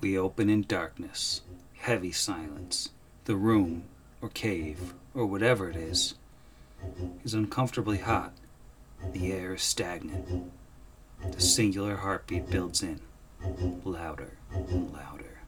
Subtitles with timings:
[0.00, 1.42] We open in darkness,
[1.76, 2.88] heavy silence.
[3.26, 3.84] The room,
[4.22, 6.14] or cave, or whatever it is,
[7.22, 8.32] is uncomfortably hot.
[9.12, 10.52] The air is stagnant.
[11.30, 13.00] The singular heartbeat builds in,
[13.84, 15.42] louder and louder.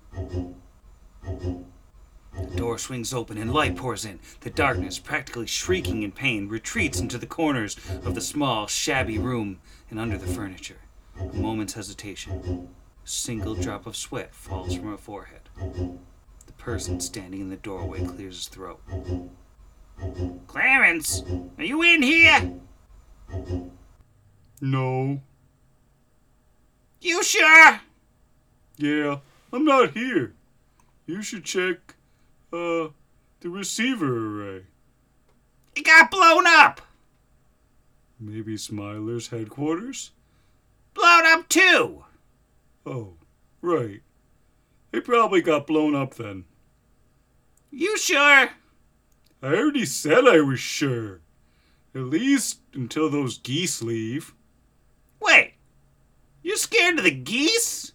[1.23, 4.21] The door swings open and light pours in.
[4.41, 9.61] The darkness, practically shrieking in pain, retreats into the corners of the small, shabby room
[9.89, 10.81] and under the furniture.
[11.19, 12.69] A moment's hesitation.
[13.05, 15.49] A single drop of sweat falls from her forehead.
[16.47, 18.81] The person standing in the doorway clears his throat.
[20.47, 21.23] Clarence,
[21.59, 22.53] are you in here?
[24.61, 25.21] No.
[27.01, 27.81] You sure?
[28.77, 29.19] Yeah,
[29.53, 30.35] I'm not here.
[31.07, 31.97] You should check,
[32.53, 32.89] uh,
[33.41, 34.67] the receiver array.
[35.75, 36.81] It got blown up.
[38.21, 40.13] Maybe Smiler's headquarters?
[40.95, 42.05] Blown up too.
[42.85, 43.15] Oh,
[43.61, 44.03] right.
[44.91, 46.45] They probably got blown up then.
[47.71, 48.51] You sure?
[49.43, 51.21] I already said I was sure.
[51.95, 54.35] At least until those geese leave.
[55.21, 55.55] Wait,
[56.43, 57.93] you scared of the geese?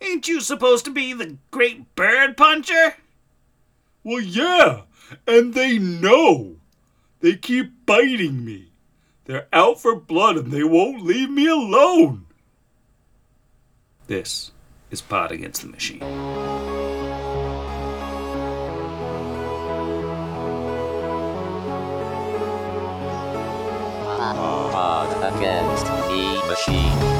[0.00, 2.96] Ain't you supposed to be the great bird puncher?
[4.02, 4.82] Well, yeah,
[5.26, 6.56] and they know.
[7.20, 8.72] They keep biting me.
[9.24, 12.26] They're out for blood and they won't leave me alone.
[14.06, 14.50] This
[14.90, 16.00] is Pot Against the Machine.
[24.70, 27.13] Pod against the machine.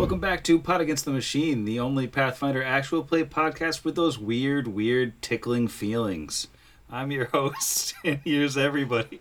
[0.00, 4.18] Welcome back to Pot Against the Machine, the only Pathfinder actual play podcast with those
[4.18, 6.48] weird, weird, tickling feelings.
[6.90, 9.20] I'm your host, and here's everybody.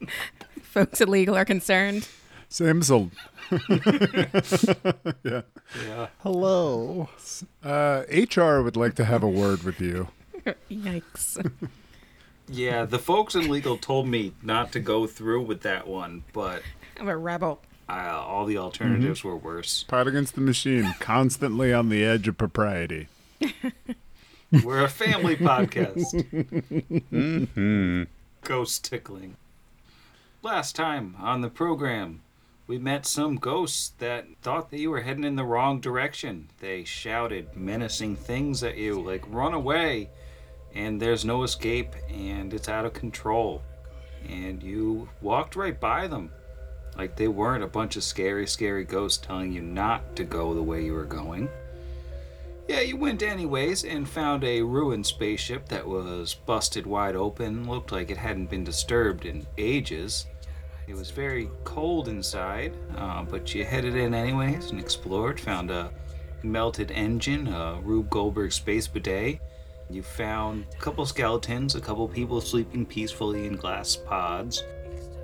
[0.62, 2.06] folks at legal are concerned.
[2.48, 3.10] Sam's a
[5.24, 5.42] yeah.
[5.84, 6.06] Yeah.
[6.20, 7.08] Hello.
[7.64, 10.10] Uh, HR would like to have a word with you.
[10.70, 11.44] Yikes.
[12.46, 16.62] Yeah, the folks in legal told me not to go through with that one, but
[17.00, 17.62] I'm a rebel.
[17.90, 19.84] Uh, all the alternatives were worse.
[19.84, 23.08] Pot against the machine, constantly on the edge of propriety.
[24.64, 26.06] We're a family podcast.
[28.42, 29.36] Ghost tickling.
[30.42, 32.22] Last time on the program,
[32.66, 36.48] we met some ghosts that thought that you were heading in the wrong direction.
[36.60, 40.10] They shouted menacing things at you, like, run away,
[40.74, 43.62] and there's no escape, and it's out of control.
[44.28, 46.30] And you walked right by them.
[46.96, 50.62] Like they weren't a bunch of scary, scary ghosts telling you not to go the
[50.62, 51.48] way you were going.
[52.68, 57.68] Yeah, you went anyways and found a ruined spaceship that was busted wide open.
[57.68, 60.26] Looked like it hadn't been disturbed in ages.
[60.86, 65.40] It was very cold inside, uh, but you headed in anyways and explored.
[65.40, 65.90] Found a
[66.42, 69.40] melted engine, a Rube Goldberg space bidet.
[69.90, 74.62] You found a couple skeletons, a couple people sleeping peacefully in glass pods.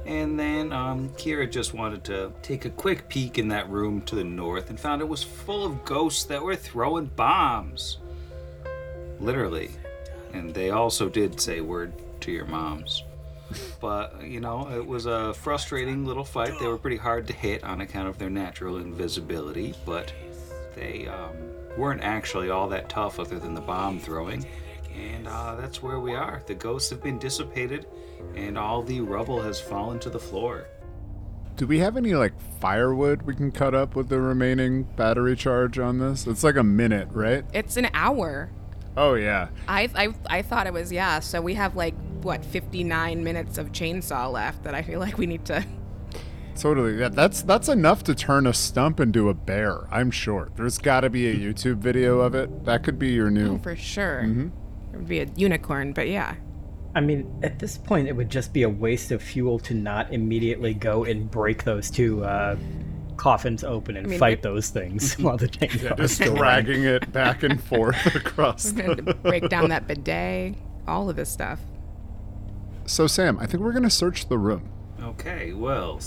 [0.07, 4.15] And then um, Kira just wanted to take a quick peek in that room to
[4.15, 7.99] the north and found it was full of ghosts that were throwing bombs.
[9.19, 9.71] Literally.
[10.33, 13.03] And they also did say word to your moms.
[13.81, 16.53] But, you know, it was a frustrating little fight.
[16.61, 20.13] They were pretty hard to hit on account of their natural invisibility, but
[20.75, 21.35] they um,
[21.77, 24.47] weren't actually all that tough other than the bomb throwing.
[24.97, 26.43] And uh, that's where we are.
[26.47, 27.87] The ghosts have been dissipated,
[28.37, 30.67] and all the rubble has fallen to the floor.
[31.57, 35.79] Do we have any like firewood we can cut up with the remaining battery charge
[35.79, 36.27] on this?
[36.27, 37.45] It's like a minute, right?
[37.55, 38.51] It's an hour.
[38.97, 39.49] Oh yeah.
[39.67, 41.21] I, I I thought it was yeah.
[41.21, 45.27] So we have like what 59 minutes of chainsaw left that I feel like we
[45.27, 45.65] need to.
[46.57, 46.99] Totally.
[46.99, 49.87] Yeah, that's that's enough to turn a stump into a bear.
[49.91, 50.51] I'm sure.
[50.57, 52.65] There's got to be a YouTube video of it.
[52.65, 53.59] That could be your Oh, new.
[53.59, 54.23] for sure.
[54.25, 54.49] Mm-hmm.
[54.95, 56.37] It would be a unicorn, but yeah.
[56.97, 60.15] I mean, at this point, it would just be a waste of fuel to not
[60.15, 62.57] immediately go and break those two uh,
[63.19, 66.85] coffins open and mean, fight it- those things while the chainsaw is Just still dragging
[66.85, 68.73] it back and forth across.
[68.73, 69.13] We're going The...
[69.13, 70.55] to break down that bidet,
[70.89, 71.61] all of this stuff.
[72.87, 74.71] So Sam, I think we're gonna search the room.
[75.03, 76.01] Okay, well,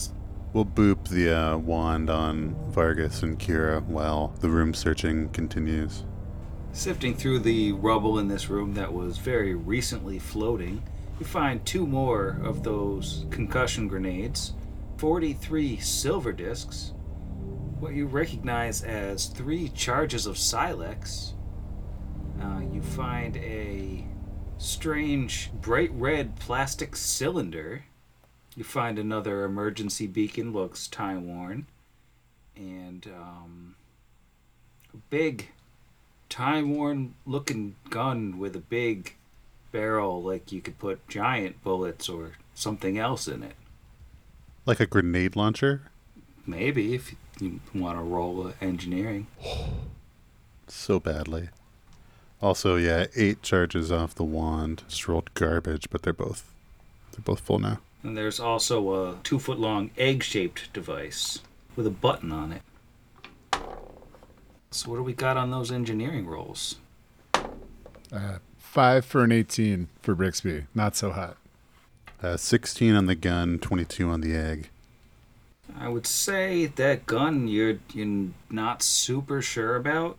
[0.54, 6.04] We'll boop the uh, wand on Vargas and Kira while the room searching continues.
[6.80, 10.82] Sifting through the rubble in this room that was very recently floating,
[11.20, 14.54] you find two more of those concussion grenades,
[14.96, 16.94] 43 silver discs,
[17.82, 21.34] what you recognize as three charges of Silex.
[22.42, 24.06] Uh, you find a
[24.58, 27.84] strange bright red plastic cylinder.
[28.56, 31.68] You find another emergency beacon, looks time worn,
[32.56, 33.76] and um,
[34.94, 35.50] a big
[36.30, 39.16] time worn looking gun with a big
[39.72, 43.56] barrel, like you could put giant bullets or something else in it.
[44.66, 45.84] Like a grenade launcher?
[46.46, 49.28] Maybe if you want to roll engineering.
[50.72, 51.50] So badly.
[52.44, 54.84] Also, yeah, eight charges off the wand.
[54.88, 56.54] Just rolled garbage, but they're both
[57.12, 57.80] they're both full now.
[58.04, 61.40] And there's also a two foot long egg shaped device
[61.76, 62.62] with a button on it.
[64.72, 66.76] So, what do we got on those engineering rolls?
[67.34, 70.66] Uh, five for an 18 for Brixby.
[70.76, 71.38] Not so hot.
[72.22, 74.70] Uh, 16 on the gun, 22 on the egg.
[75.80, 80.18] I would say that gun you're you're not super sure about.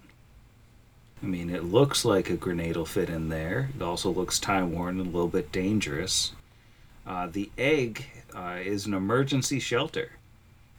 [1.23, 3.71] I mean, it looks like a grenade will fit in there.
[3.77, 6.33] It also looks time worn and a little bit dangerous.
[7.07, 10.13] Uh, the egg uh, is an emergency shelter.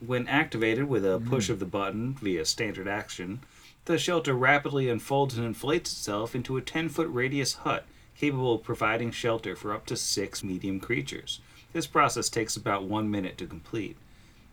[0.06, 3.42] When activated with a push of the button via standard action,
[3.86, 7.86] the shelter rapidly unfolds and inflates itself into a 10 foot radius hut
[8.16, 11.40] capable of providing shelter for up to six medium creatures.
[11.74, 13.98] This process takes about one minute to complete.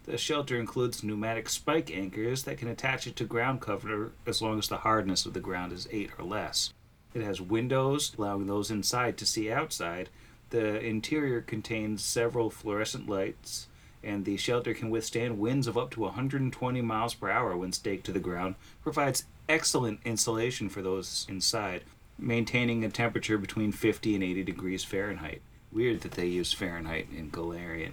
[0.04, 4.58] The shelter includes pneumatic spike anchors that can attach it to ground cover as long
[4.58, 6.72] as the hardness of the ground is 8 or less.
[7.12, 10.08] It has windows, allowing those inside to see outside.
[10.48, 13.66] The interior contains several fluorescent lights,
[14.02, 18.06] and the shelter can withstand winds of up to 120 miles per hour when staked
[18.06, 21.82] to the ground, provides excellent insulation for those inside,
[22.18, 25.42] maintaining a temperature between 50 and 80 degrees Fahrenheit.
[25.72, 27.92] Weird that they use Fahrenheit in Golarion.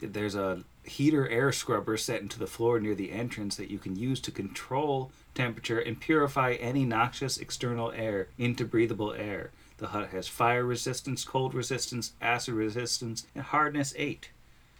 [0.00, 3.96] There's a heater air scrubber set into the floor near the entrance that you can
[3.96, 9.50] use to control temperature and purify any noxious external air into breathable air.
[9.78, 14.30] The hut has fire resistance, cold resistance, acid resistance, and hardness 8.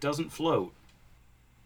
[0.03, 0.75] Doesn't float.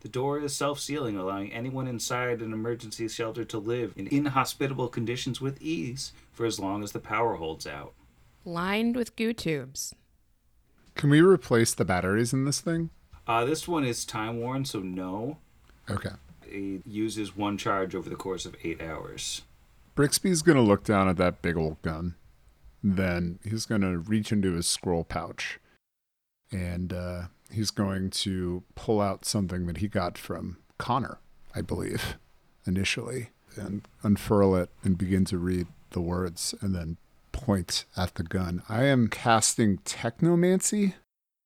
[0.01, 4.89] The door is self sealing, allowing anyone inside an emergency shelter to live in inhospitable
[4.89, 7.95] conditions with ease for as long as the power holds out.
[8.45, 9.95] Lined with goo tubes.
[10.97, 12.91] Can we replace the batteries in this thing?
[13.27, 15.39] Uh, this one is time worn, so no.
[15.89, 16.11] Okay.
[16.45, 19.43] It uses one charge over the course of eight hours.
[19.95, 22.17] Brixby's gonna look down at that big old gun.
[22.85, 25.59] Then he's gonna reach into his scroll pouch,
[26.53, 31.19] and uh, he's going to pull out something that he got from Connor,
[31.55, 32.17] I believe,
[32.67, 36.97] initially, and unfurl it and begin to read the words, and then
[37.33, 38.63] point at the gun.
[38.69, 40.95] I am casting Technomancy,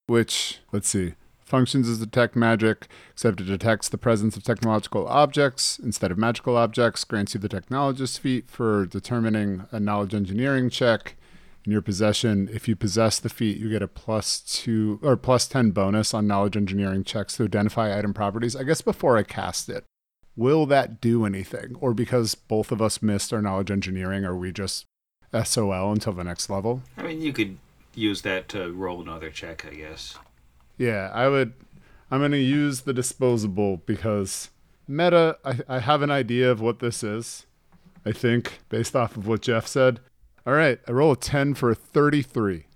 [0.07, 1.15] which let's see.
[1.45, 6.57] Functions as detect magic, except it detects the presence of technological objects instead of magical
[6.57, 7.03] objects.
[7.03, 11.17] Grants you the technologist feat for determining a knowledge engineering check
[11.65, 12.49] in your possession.
[12.53, 16.27] If you possess the feat, you get a plus two or plus ten bonus on
[16.27, 18.57] knowledge engineering checks to identify item properties.
[18.57, 19.85] I guess before I cast it,
[20.37, 24.53] will that do anything, or because both of us missed our knowledge engineering, are we
[24.53, 24.87] just
[25.45, 26.83] SOL until the next level?
[26.97, 27.59] I mean, you could
[27.95, 30.17] use that to roll another check, I guess.
[30.79, 31.53] Yeah, I would.
[32.11, 34.51] I'm going to use the disposable because
[34.89, 37.47] meta, I, I have an idea of what this is.
[38.05, 40.01] I think, based off of what Jeff said.
[40.47, 42.65] All right, I roll a 10 for a 33.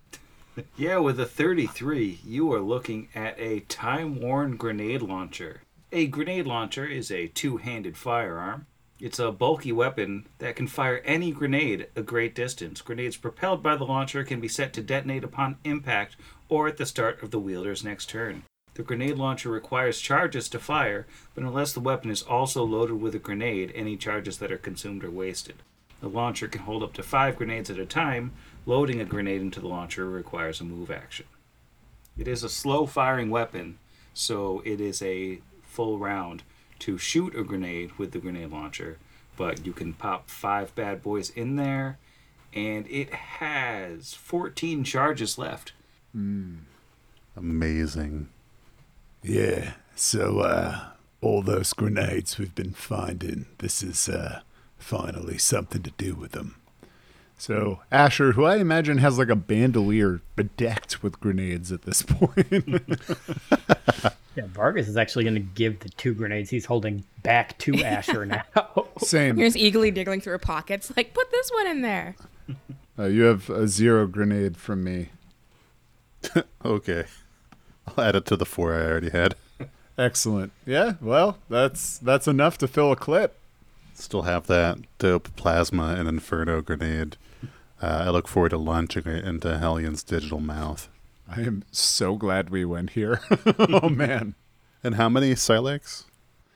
[0.77, 5.63] Yeah, with a 33, you are looking at a time worn grenade launcher.
[5.91, 8.67] A grenade launcher is a two handed firearm.
[9.01, 12.83] It's a bulky weapon that can fire any grenade a great distance.
[12.83, 16.17] Grenades propelled by the launcher can be set to detonate upon impact
[16.49, 18.45] or at the start of the wielder's next turn.
[18.75, 23.17] The grenade launcher requires charges to fire, but unless the weapon is also loaded with
[23.17, 25.57] a grenade, any charges that are consumed are wasted.
[26.05, 28.33] The launcher can hold up to five grenades at a time.
[28.67, 31.25] Loading a grenade into the launcher requires a move action.
[32.19, 33.79] It is a slow firing weapon,
[34.13, 36.43] so it is a full round
[36.81, 38.99] to shoot a grenade with the grenade launcher,
[39.39, 41.97] but you can pop five bad boys in there,
[42.53, 45.73] and it has 14 charges left.
[46.15, 46.65] Mm.
[47.35, 48.29] Amazing.
[49.23, 50.85] Yeah, so uh,
[51.23, 54.43] all those grenades we've been finding, this is uh,
[54.85, 56.57] finally something to do with them.
[57.37, 62.47] So, Asher, who I imagine has like a bandolier bedecked with grenades at this point.
[64.37, 68.27] Yeah, Vargas is actually going to give the two grenades he's holding back to Asher
[68.27, 68.43] now.
[68.99, 69.37] Same.
[69.37, 72.17] Here's eagerly diggling through her pockets, like, put this one in there.
[72.99, 75.11] Uh, you have a zero grenade from me.
[76.65, 77.05] Okay.
[77.87, 79.37] I'll add it to the four I already had.
[79.97, 80.51] Excellent.
[80.67, 83.39] Yeah, well, that's that's enough to fill a clip.
[83.95, 87.17] Still have that dope plasma and inferno grenade.
[87.81, 90.89] Uh, I look forward to launching it into Hellion's digital mouth.
[91.29, 93.21] I am so glad we went here.
[93.59, 94.35] oh man.
[94.83, 96.05] And how many Silex?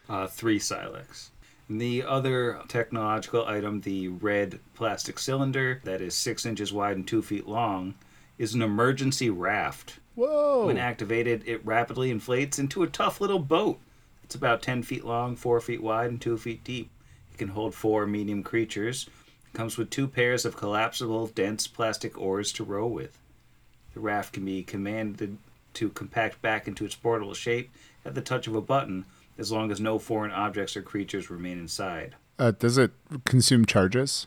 [0.09, 1.31] Uh, three Silex.
[1.69, 7.07] And The other technological item, the red plastic cylinder that is six inches wide and
[7.07, 7.95] two feet long,
[8.37, 9.99] is an emergency raft.
[10.15, 10.67] Whoa.
[10.67, 13.81] When activated, it rapidly inflates into a tough little boat.
[14.25, 16.91] It's about 10 feet long, 4 feet wide, and 2 feet deep.
[17.39, 19.09] Can hold four medium creatures.
[19.47, 23.17] It comes with two pairs of collapsible, dense plastic oars to row with.
[23.95, 25.39] The raft can be commanded
[25.75, 27.71] to compact back into its portable shape
[28.05, 29.05] at the touch of a button,
[29.39, 32.17] as long as no foreign objects or creatures remain inside.
[32.41, 32.91] Uh, does it
[33.25, 34.27] consume charges?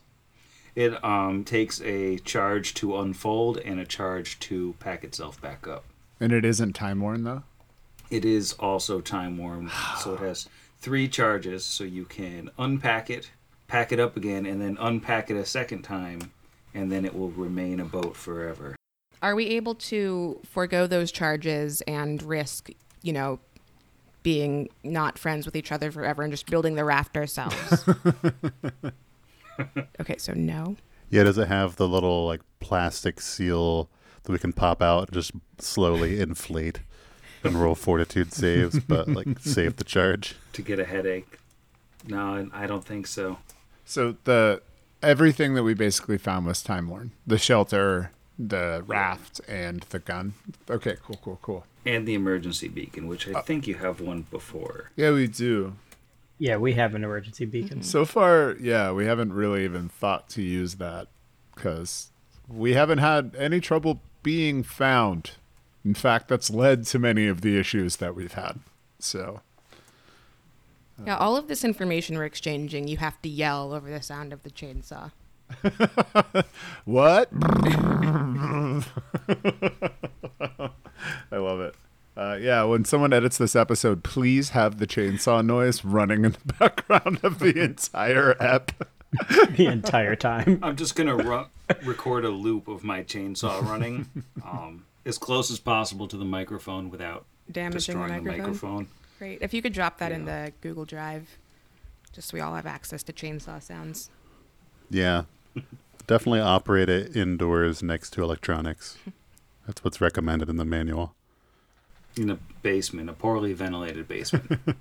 [0.73, 5.83] It um, takes a charge to unfold and a charge to pack itself back up.
[6.21, 7.43] And it isn't time worn though?
[8.09, 10.47] It is also time worn, so it has
[10.81, 13.31] three charges, so you can unpack it,
[13.67, 16.31] pack it up again, and then unpack it a second time,
[16.73, 18.75] and then it will remain a boat forever.
[19.21, 22.69] Are we able to forego those charges and risk,
[23.03, 23.39] you know,
[24.23, 27.87] being not friends with each other forever and just building the raft ourselves?
[29.99, 30.75] okay, so no.
[31.09, 33.89] Yeah, does it have the little like plastic seal
[34.23, 36.81] that we can pop out and just slowly inflate
[37.43, 40.35] and roll fortitude saves, but like save the charge?
[40.53, 41.39] To get a headache.
[42.05, 43.37] No, I don't think so.
[43.85, 44.61] So the
[45.01, 47.11] everything that we basically found was time worn.
[47.25, 50.33] The shelter, the raft, and the gun.
[50.69, 51.65] Okay, cool, cool, cool.
[51.85, 54.91] And the emergency beacon, which I uh, think you have one before.
[54.97, 55.75] Yeah, we do.
[56.37, 57.83] Yeah, we have an emergency beacon.
[57.83, 61.07] So far, yeah, we haven't really even thought to use that
[61.55, 62.11] because
[62.47, 65.31] we haven't had any trouble being found.
[65.83, 68.59] In fact, that's led to many of the issues that we've had.
[68.99, 69.41] So,
[71.05, 74.43] Yeah, all of this information we're exchanging, you have to yell over the sound of
[74.43, 75.11] the chainsaw.
[76.85, 77.29] what?
[81.31, 81.75] I love it.
[82.15, 86.53] Uh, yeah, when someone edits this episode, please have the chainsaw noise running in the
[86.59, 88.71] background of the entire ep.
[89.55, 90.59] the entire time.
[90.61, 91.45] I'm just gonna ru-
[91.83, 94.09] record a loop of my chainsaw running,
[94.45, 98.31] um, as close as possible to the microphone without Damaging the destroying microphone.
[98.37, 98.87] the microphone.
[99.19, 99.41] Great.
[99.41, 101.37] If you could drop that in the Google Drive,
[102.13, 104.09] just so we all have access to chainsaw sounds.
[104.89, 105.23] Yeah,
[106.07, 108.97] definitely operate it indoors next to electronics.
[109.67, 111.13] That's what's recommended in the manual.
[112.17, 114.59] In a basement, a poorly ventilated basement.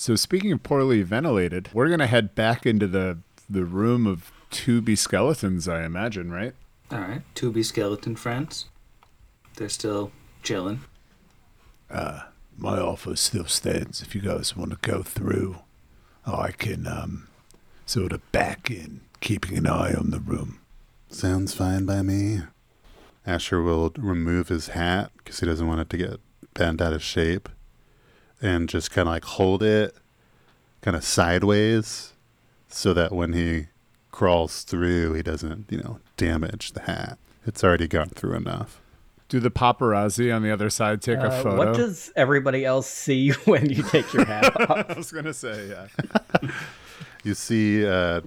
[0.00, 3.18] So, speaking of poorly ventilated, we're going to head back into the,
[3.50, 6.54] the room of 2B skeletons, I imagine, right?
[6.92, 8.66] All right, two B skeleton friends.
[9.58, 10.12] They're still
[10.44, 10.82] chilling.
[11.90, 14.02] My offer still stands.
[14.02, 15.58] If you guys want to go through,
[16.24, 17.28] I can um,
[17.86, 20.60] sort of back in, keeping an eye on the room.
[21.08, 22.40] Sounds fine by me.
[23.26, 26.20] Asher will remove his hat because he doesn't want it to get
[26.54, 27.48] bent out of shape
[28.40, 29.96] and just kind of like hold it
[30.82, 32.12] kind of sideways
[32.68, 33.66] so that when he
[34.12, 37.18] crawls through, he doesn't, you know, damage the hat.
[37.44, 38.80] It's already gone through enough.
[39.28, 41.56] Do the paparazzi on the other side take a Uh, photo?
[41.58, 44.90] what does everybody else see when you take your hat off?
[44.90, 46.50] I was going to say, yeah.
[47.24, 48.20] You see, uh,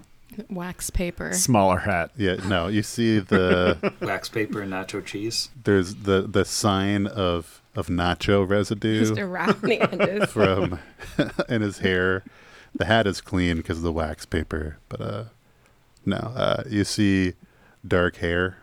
[0.49, 1.33] Wax paper.
[1.33, 2.11] Smaller hat.
[2.17, 5.49] yeah, no, you see the Wax paper and nacho cheese.
[5.63, 8.99] there's the the sign of of nacho residue.
[8.99, 10.29] Just around the edges.
[10.29, 10.79] from
[11.49, 12.23] in his hair.
[12.75, 15.23] The hat is clean because of the wax paper, but uh,
[16.05, 17.33] no, uh, you see
[17.85, 18.57] dark hair.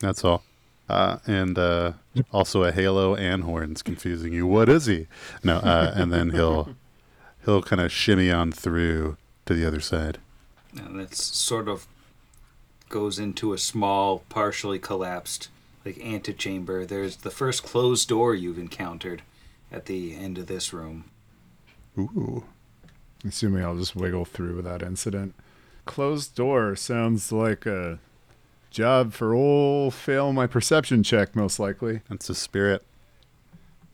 [0.00, 0.42] That's all,
[0.88, 1.92] uh, and uh,
[2.32, 4.46] also a halo and horns, confusing you.
[4.46, 5.06] What is he?
[5.44, 6.74] No, uh, and then he'll
[7.44, 9.16] he'll kind of shimmy on through
[9.46, 10.18] to the other side.
[10.76, 11.86] And it's sort of
[12.88, 15.48] goes into a small, partially collapsed,
[15.84, 16.86] like antechamber.
[16.86, 19.22] There's the first closed door you've encountered
[19.70, 21.04] at the end of this room.
[21.98, 22.44] Ooh,
[23.26, 25.34] Assuming I'll just wiggle through without incident.
[25.84, 27.98] Closed door sounds like a
[28.70, 32.00] job for old fail my perception check, most likely.
[32.08, 32.84] that's the spirit.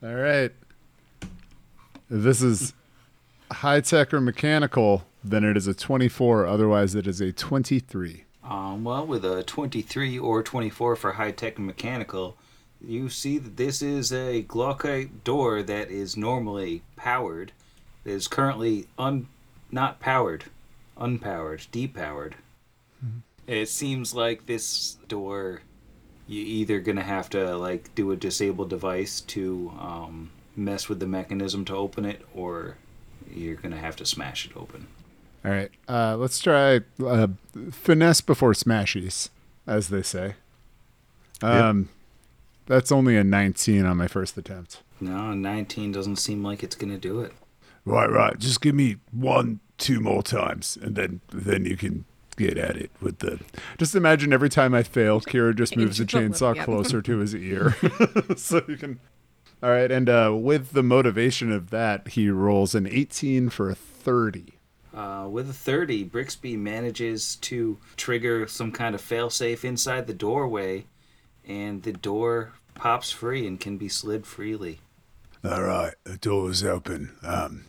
[0.03, 0.51] All right.
[1.21, 1.29] If
[2.09, 2.73] this is
[3.51, 6.45] high tech or mechanical, then it is a 24.
[6.45, 8.25] Otherwise, it is a 23.
[8.43, 12.37] Um, well, with a 23 or 24 for high tech and mechanical,
[12.79, 17.51] you see that this is a Glaucite door that is normally powered.
[18.03, 19.27] It is currently un
[19.71, 20.45] not powered,
[20.95, 22.33] unpowered, depowered.
[23.47, 25.61] It seems like this door,
[26.27, 31.07] you either gonna have to like do a disabled device to um, mess with the
[31.07, 32.77] mechanism to open it, or
[33.31, 34.87] you're gonna have to smash it open.
[35.43, 37.27] All right, uh, let's try uh,
[37.71, 39.29] finesse before smashies,
[39.67, 40.35] as they say.
[41.43, 41.89] Um,
[42.65, 44.81] that's only a 19 on my first attempt.
[44.99, 47.33] No, 19 doesn't seem like it's gonna do it.
[47.83, 48.39] Right, right.
[48.39, 52.05] Just give me one, two more times, and then then you can
[52.35, 53.39] get at it with the.
[53.77, 56.55] Just imagine every time I fail, Kira just moves the Inch it a little, chainsaw
[56.55, 56.65] yep.
[56.65, 57.75] closer to his ear,
[58.35, 58.99] so you can.
[59.63, 63.75] All right, and uh, with the motivation of that, he rolls an 18 for a
[63.75, 64.53] 30.
[64.93, 70.85] Uh, with a 30, Brixby manages to trigger some kind of failsafe inside the doorway,
[71.45, 74.79] and the door pops free and can be slid freely.
[75.43, 77.15] All right, the door's open.
[77.23, 77.65] Um,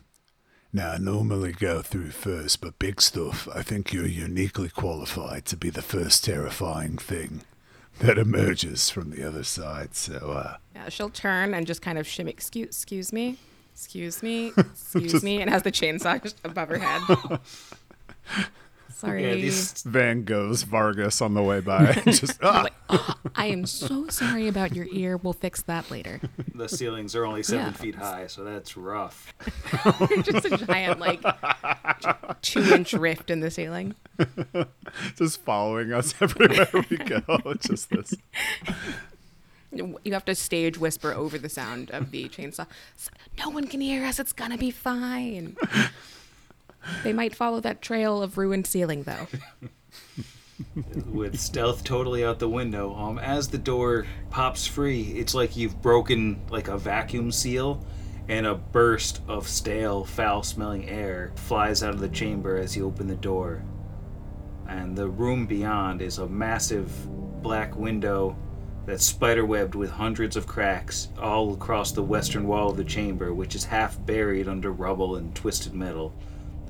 [0.76, 3.48] now I normally go through first, but big stuff.
[3.54, 7.40] I think you're uniquely qualified to be the first terrifying thing
[8.00, 9.94] that emerges from the other side.
[9.94, 12.30] So, uh, Yeah, she'll turn and just kind of shimmy.
[12.30, 13.38] Excuse, excuse me,
[13.72, 17.40] excuse me, excuse me, and has the chainsaw above her head.
[18.96, 19.24] Sorry.
[19.28, 21.92] Yeah, these Van Gogh's Vargas on the way by.
[22.06, 25.18] just ah, Like, "Oh, I am so sorry about your ear.
[25.18, 26.18] We'll fix that later.
[26.54, 27.72] the ceilings are only seven Yeah.
[27.72, 29.34] feet high, so that's rough.
[30.22, 31.22] just a giant, like,
[32.40, 33.96] two-inch rift in the ceiling.
[35.16, 37.20] just following us everywhere we go.
[37.60, 38.14] Just this.
[39.72, 42.66] You have to stage whisper over the sound of the chainsaw.
[43.38, 44.18] No one can hear us.
[44.18, 45.54] It's gonna be fine.
[47.02, 49.26] They might follow that trail of ruined ceiling, though.
[51.06, 52.94] with stealth totally out the window.
[52.94, 57.84] Um, as the door pops free, it's like you've broken like a vacuum seal,
[58.28, 63.06] and a burst of stale, foul-smelling air flies out of the chamber as you open
[63.06, 63.62] the door.
[64.68, 66.90] And the room beyond is a massive
[67.42, 68.36] black window
[68.84, 73.54] that's spiderwebbed with hundreds of cracks all across the western wall of the chamber, which
[73.54, 76.12] is half buried under rubble and twisted metal.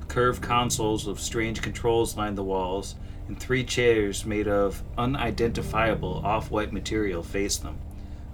[0.08, 2.94] Curved consoles of strange controls line the walls,
[3.28, 7.78] and three chairs made of unidentifiable off white material face them.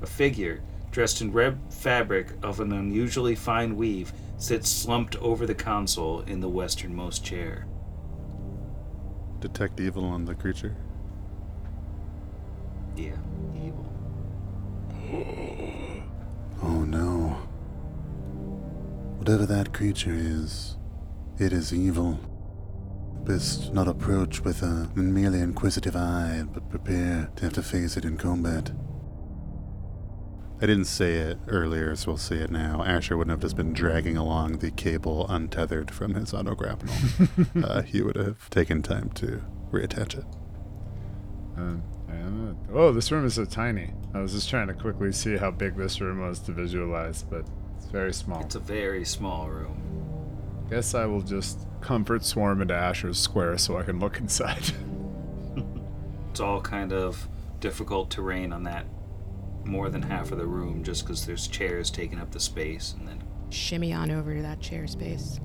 [0.02, 5.54] A figure, dressed in red fabric of an unusually fine weave, sits slumped over the
[5.54, 7.66] console in the westernmost chair.
[9.40, 10.76] Detect evil on the creature.
[12.96, 13.16] Yeah,
[13.56, 13.88] evil.
[16.62, 17.38] Oh no.
[19.18, 20.76] Whatever that creature is,
[21.42, 22.20] it is evil.
[23.24, 28.04] Best not approach with a merely inquisitive eye, but prepare to have to face it
[28.04, 28.70] in combat.
[30.60, 32.84] I didn't say it earlier, so we'll say it now.
[32.84, 36.94] Asher wouldn't have just been dragging along the cable untethered from his auto grapnel.
[37.64, 40.24] uh, he would have taken time to reattach it.
[41.56, 42.72] Um, I.
[42.72, 43.92] Oh, this room is so tiny.
[44.14, 47.44] I was just trying to quickly see how big this room was to visualize, but
[47.76, 48.42] it's very small.
[48.42, 49.91] It's a very small room.
[50.72, 54.72] Guess I will just comfort swarm into Asher's square so I can look inside.
[56.30, 57.28] It's all kind of
[57.60, 58.86] difficult terrain on that
[59.66, 63.06] more than half of the room just because there's chairs taking up the space and
[63.06, 65.40] then Shimmy on over to that chair space.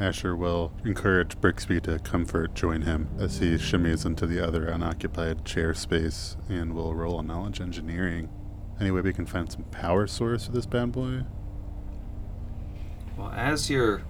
[0.00, 5.44] Asher will encourage Brixby to comfort join him as he shimmies into the other unoccupied
[5.44, 8.28] chair space and will roll a knowledge engineering.
[8.80, 11.26] Any way we can find some power source for this bad boy?
[13.16, 14.02] Well, as you're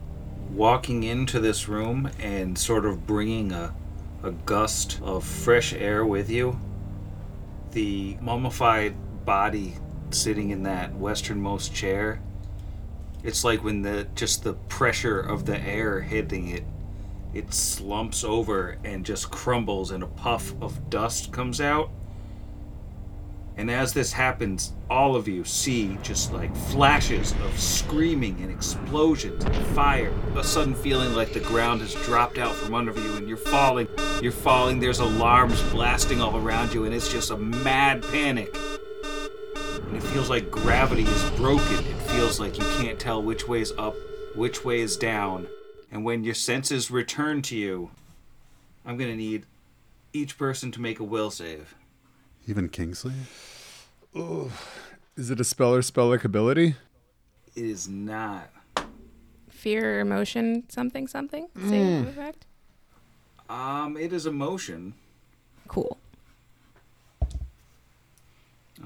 [0.51, 3.75] walking into this room and sort of bringing a,
[4.23, 6.59] a gust of fresh air with you,
[7.73, 8.95] the mummified
[9.27, 9.75] body
[10.11, 12.23] sitting in that westernmost chair,
[13.23, 16.65] it's like when the just the pressure of the air hitting it,
[17.35, 21.91] it slumps over and just crumbles and a puff of dust comes out.
[23.57, 29.45] And as this happens, all of you see just like flashes of screaming and explosions
[29.45, 30.13] and fire.
[30.37, 33.87] A sudden feeling like the ground has dropped out from under you and you're falling.
[34.21, 38.55] You're falling, there's alarms blasting all around you, and it's just a mad panic.
[39.87, 41.79] And it feels like gravity is broken.
[41.79, 43.95] It feels like you can't tell which way is up,
[44.35, 45.47] which way is down.
[45.93, 47.91] And when your senses return to you,
[48.85, 49.47] I'm gonna need
[50.13, 51.77] each person to make a will save.
[52.47, 53.15] Even Kingsley?
[55.17, 56.77] Is it a spell or spell-like ability?
[57.55, 58.51] It is not.
[59.49, 61.49] Fear, emotion, something, something.
[61.69, 62.47] Save effect.
[63.49, 64.95] Um, it is emotion.
[65.69, 65.97] Cool.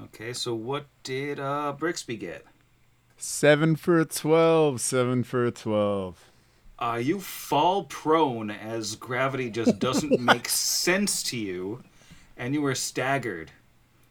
[0.03, 2.45] Okay, so what did uh Brixby get?
[3.17, 4.79] Seven for a 12.
[4.79, 6.31] Seven for a 12.
[6.77, 11.83] Uh, you fall prone as gravity just doesn't make sense to you,
[12.39, 13.51] and you are staggered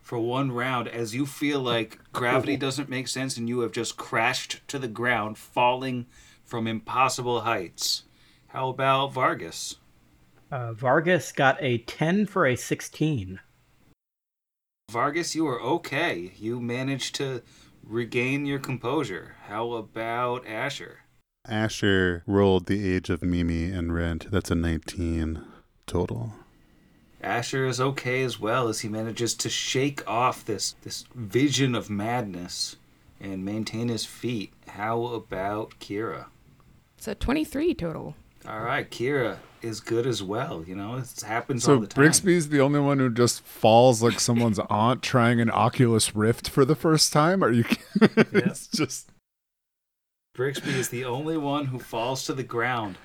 [0.02, 3.96] for one round as you feel like gravity doesn't make sense and you have just
[3.96, 6.06] crashed to the ground, falling
[6.44, 8.04] from impossible heights.
[8.48, 9.76] How about Vargas?
[10.52, 13.40] Uh, Vargas got a 10 for a 16.
[14.90, 16.32] Vargas, you are okay.
[16.36, 17.42] You managed to
[17.82, 19.36] regain your composure.
[19.46, 21.00] How about Asher?
[21.46, 24.30] Asher rolled the age of Mimi and Rent.
[24.30, 25.44] That's a 19
[25.86, 26.34] total.
[27.20, 31.90] Asher is okay as well as he manages to shake off this this vision of
[31.90, 32.76] madness
[33.20, 34.52] and maintain his feet.
[34.68, 36.26] How about Kira?
[36.96, 38.14] It's a 23 total.
[38.46, 40.64] All right, Kira is good as well.
[40.66, 42.04] You know, it happens So all the time.
[42.04, 46.64] Brixby's the only one who just falls like someone's aunt trying an Oculus Rift for
[46.64, 47.42] the first time.
[47.42, 47.64] Are you?
[47.98, 48.24] kidding?
[48.32, 49.10] it's just
[50.34, 52.96] Brixby is the only one who falls to the ground.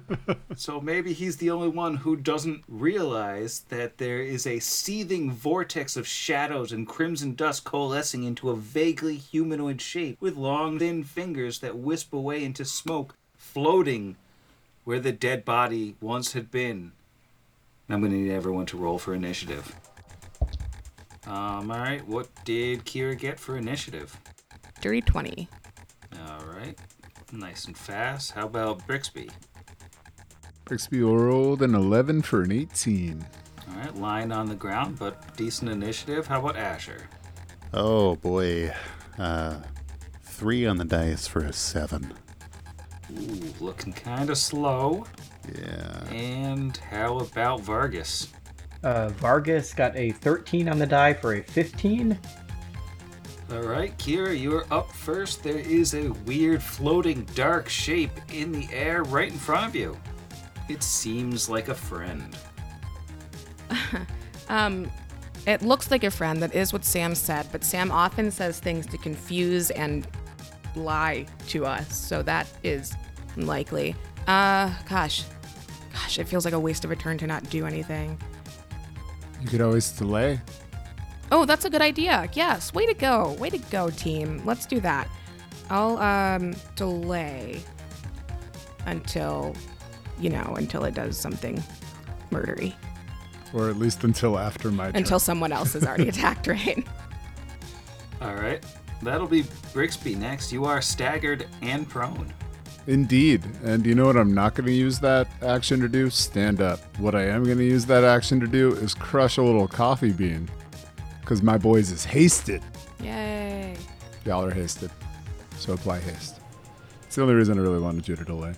[0.56, 5.96] so maybe he's the only one who doesn't realize that there is a seething vortex
[5.96, 11.60] of shadows and crimson dust coalescing into a vaguely humanoid shape with long, thin fingers
[11.60, 14.16] that wisp away into smoke, floating
[14.84, 16.92] where the dead body once had been.
[17.88, 19.74] I'm going to need everyone to roll for initiative.
[21.26, 24.16] Um, all right, what did Kira get for initiative?
[24.80, 25.48] Dirty 20.
[26.28, 26.76] All right.
[27.32, 28.32] Nice and fast.
[28.32, 29.30] How about Brixby?
[30.64, 33.24] Brixby rolled an 11 for an 18.
[33.68, 36.26] All right, lying on the ground, but decent initiative.
[36.26, 37.08] How about Asher?
[37.74, 38.72] Oh boy.
[39.18, 39.56] Uh,
[40.22, 42.12] three on the dice for a seven.
[43.12, 45.04] Ooh, looking kind of slow.
[45.58, 46.04] Yeah.
[46.10, 48.28] And how about Vargas?
[48.82, 52.18] Uh, Vargas got a 13 on the die for a 15.
[53.50, 55.42] All right, Kira, you're up first.
[55.42, 59.96] There is a weird floating dark shape in the air right in front of you.
[60.72, 62.36] It seems like a friend.
[64.48, 64.90] Um,
[65.46, 66.42] it looks like a friend.
[66.42, 70.06] That is what Sam said, but Sam often says things to confuse and
[70.76, 72.92] lie to us, so that is
[73.36, 73.96] likely.
[74.26, 75.24] Uh, gosh,
[75.92, 78.20] gosh, it feels like a waste of a turn to not do anything.
[79.40, 80.38] You could always delay.
[81.30, 82.28] Oh, that's a good idea.
[82.34, 84.42] Yes, way to go, way to go, team.
[84.44, 85.08] Let's do that.
[85.70, 87.62] I'll um delay
[88.84, 89.56] until,
[90.22, 91.62] you know, until it does something
[92.30, 92.74] murdery.
[93.52, 94.96] Or at least until after my turn.
[94.96, 96.86] Until someone else has already attacked, right?
[98.20, 98.64] All right,
[99.02, 99.42] that'll be
[99.74, 100.52] Brixby next.
[100.52, 102.32] You are staggered and prone.
[102.86, 103.44] Indeed.
[103.64, 106.10] And you know what I'm not going to use that action to do?
[106.10, 106.80] Stand up.
[106.98, 110.12] What I am going to use that action to do is crush a little coffee
[110.12, 110.48] bean.
[111.20, 112.60] Because my boys is hasted.
[113.00, 113.76] Yay.
[114.24, 114.90] Y'all are hasted.
[115.56, 116.40] So apply haste.
[117.04, 118.54] It's the only reason I really wanted you to delay.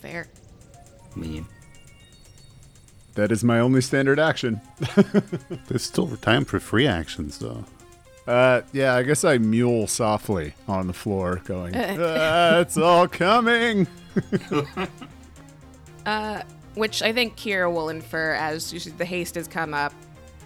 [0.00, 0.26] Fair.
[1.16, 1.46] Mean.
[3.14, 4.60] That is my only standard action.
[5.68, 7.64] There's still time for free actions though.
[8.26, 13.86] Uh, yeah, I guess I mule softly on the floor, going, "Ah, "It's all coming."
[16.06, 16.42] Uh,
[16.74, 19.92] which I think Kira will infer as the haste has come up.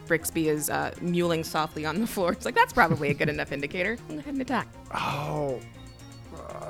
[0.09, 2.33] Brixby is uh, mewling softly on the floor.
[2.33, 3.97] It's like that's probably a good enough indicator.
[4.09, 4.67] Go ahead and attack.
[4.93, 5.61] Oh,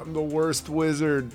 [0.01, 1.33] I'm the worst wizard.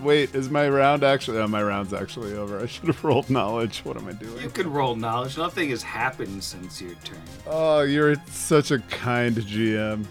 [0.00, 1.38] Wait, is my round actually?
[1.38, 2.60] Oh, my round's actually over.
[2.60, 3.80] I should have rolled knowledge.
[3.80, 4.42] What am I doing?
[4.42, 5.36] You could roll knowledge.
[5.36, 7.20] Nothing has happened since your turn.
[7.46, 10.06] Oh, you're such a kind GM.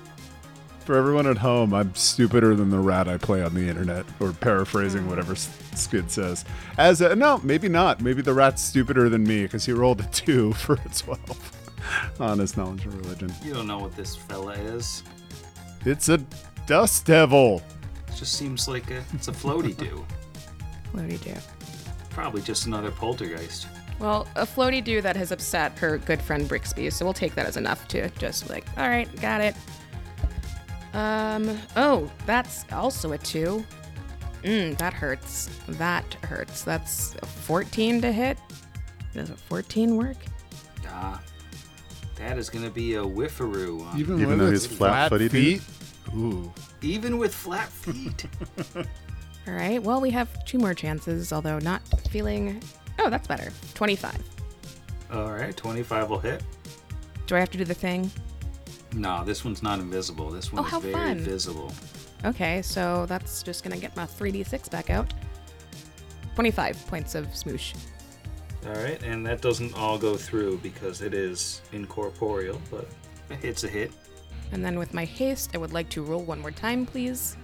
[0.82, 4.32] For everyone at home, I'm stupider than the rat I play on the internet, or
[4.32, 5.10] paraphrasing hmm.
[5.10, 6.45] whatever Skid says.
[6.78, 8.02] As a, no, maybe not.
[8.02, 11.52] Maybe the rat's stupider than me because he rolled a two for a twelve.
[12.19, 13.34] Honest knowledge of religion.
[13.43, 15.04] You don't know what this fella is.
[15.86, 16.17] It's a
[16.65, 17.62] dust devil.
[18.17, 20.03] It just seems like a, it's a floaty do.
[20.91, 21.36] floaty do?
[22.10, 23.67] Probably just another poltergeist.
[23.99, 27.45] Well, a floaty do that has upset her good friend Brixby, so we'll take that
[27.45, 29.56] as enough to just like, all right, got it.
[30.95, 33.63] Um, oh, that's also a two.
[34.41, 35.51] Mmm, that hurts.
[35.67, 36.63] That hurts.
[36.63, 38.39] That's a 14 to hit.
[39.13, 40.17] Does a 14 work?
[40.88, 41.21] Ah,
[42.15, 43.86] that is gonna be a whiffaroo.
[43.86, 45.62] on- Even, Even though its he's flat-footed, feet.
[46.15, 46.52] Ooh.
[46.82, 48.26] even with flat feet.
[49.48, 52.62] All right, well, we have two more chances, although not feeling.
[53.00, 53.52] Oh, that's better.
[53.76, 54.15] 25.
[55.13, 56.43] All right, 25 will hit.
[57.28, 58.12] Do I have to do the thing?
[58.93, 60.30] No, this one's not invisible.
[60.30, 61.20] This one Oh, is how very fun.
[61.20, 61.72] visible.
[62.26, 65.13] Okay, so that's just gonna get my 3d6 back out.
[66.36, 67.74] 25 points of smoosh.
[68.65, 72.88] All right, and that doesn't all go through because it is incorporeal, but
[73.43, 73.91] it's a hit.
[74.52, 77.36] And then with my haste, I would like to roll one more time, please.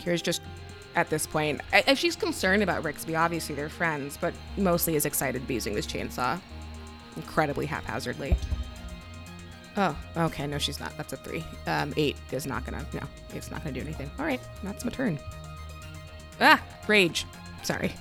[0.00, 0.42] Kira's just
[0.96, 1.60] at this point.
[1.72, 3.16] I, I- she's concerned about Brixby.
[3.16, 6.40] Obviously, they're friends, but mostly is excited to be using this chainsaw
[7.16, 8.36] incredibly haphazardly.
[9.76, 10.46] Oh, okay.
[10.46, 10.96] No, she's not.
[10.96, 11.44] That's a three.
[11.66, 12.84] Um, eight is not gonna.
[12.92, 13.00] No,
[13.34, 14.10] it's not gonna do anything.
[14.18, 15.18] All right, that's my turn.
[16.40, 17.26] Ah, rage.
[17.62, 17.92] Sorry.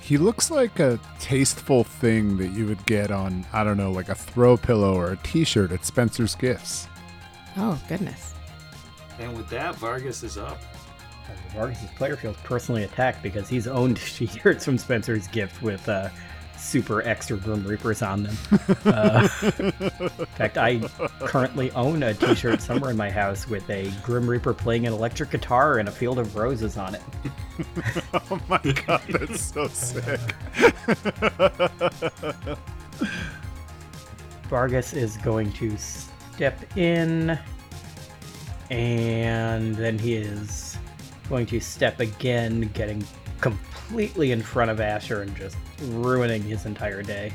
[0.00, 4.10] He looks like a tasteful thing that you would get on, I don't know, like
[4.10, 6.88] a throw pillow or a t shirt at Spencer's Gifts.
[7.56, 8.34] Oh goodness.
[9.18, 10.58] And with that, Vargas is up.
[11.54, 16.08] Vargas's player feels personally attacked because he's owned t-shirts from Spencer's gift with uh,
[16.58, 18.36] super extra Grim Reapers on them.
[18.84, 19.72] Uh, in
[20.36, 20.80] fact, I
[21.20, 25.30] currently own a t-shirt somewhere in my house with a Grim Reaper playing an electric
[25.30, 27.02] guitar and a field of roses on it.
[28.30, 30.18] Oh my god, that's so sick.
[34.48, 35.76] Vargas is going to
[36.34, 37.38] step in,
[38.70, 40.76] and then he is
[41.28, 43.04] going to step again, getting
[43.40, 47.32] completely in front of Asher and just ruining his entire day.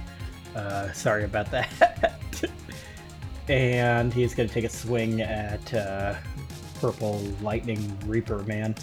[0.55, 2.13] Uh, sorry about that.
[3.47, 6.15] and he's going to take a swing at uh,
[6.81, 8.75] Purple Lightning Reaper Man.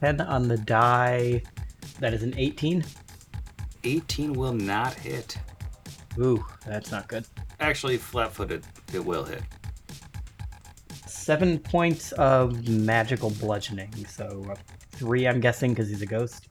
[0.00, 1.42] 10 on the die.
[1.98, 2.84] That is an 18.
[3.84, 5.38] 18 will not hit.
[6.18, 7.26] Ooh, that's not good.
[7.60, 9.42] Actually, flat footed, it will hit.
[11.06, 13.92] seven points of magical bludgeoning.
[14.06, 14.54] So
[14.92, 16.48] three, I'm guessing, because he's a ghost.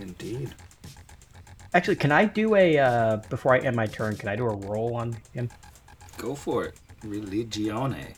[0.00, 0.54] Indeed.
[1.74, 4.16] Actually, can I do a uh, before I end my turn?
[4.16, 5.48] Can I do a roll on him?
[6.18, 6.74] Go for it.
[7.02, 8.14] Religione.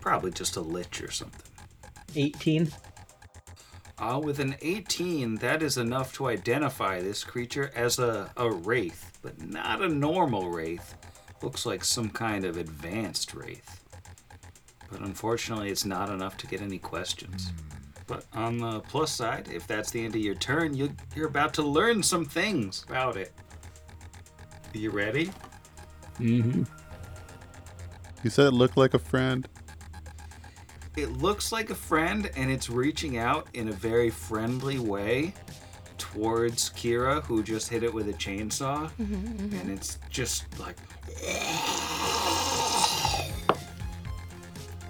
[0.00, 1.42] Probably just a lich or something.
[2.14, 2.70] 18.
[3.98, 9.18] Uh, with an 18, that is enough to identify this creature as a, a wraith,
[9.22, 10.94] but not a normal wraith.
[11.42, 13.80] Looks like some kind of advanced wraith.
[14.90, 17.52] But unfortunately, it's not enough to get any questions.
[18.06, 21.52] But on the plus side, if that's the end of your turn, you, you're about
[21.54, 23.32] to learn some things about it.
[24.74, 25.30] Are you ready?
[26.18, 26.64] Mm-hmm.
[28.24, 29.46] You said it looked like a friend.
[30.96, 35.34] It looks like a friend, and it's reaching out in a very friendly way
[36.12, 38.90] towards Kira, who just hit it with a chainsaw.
[38.98, 40.76] And it's just like.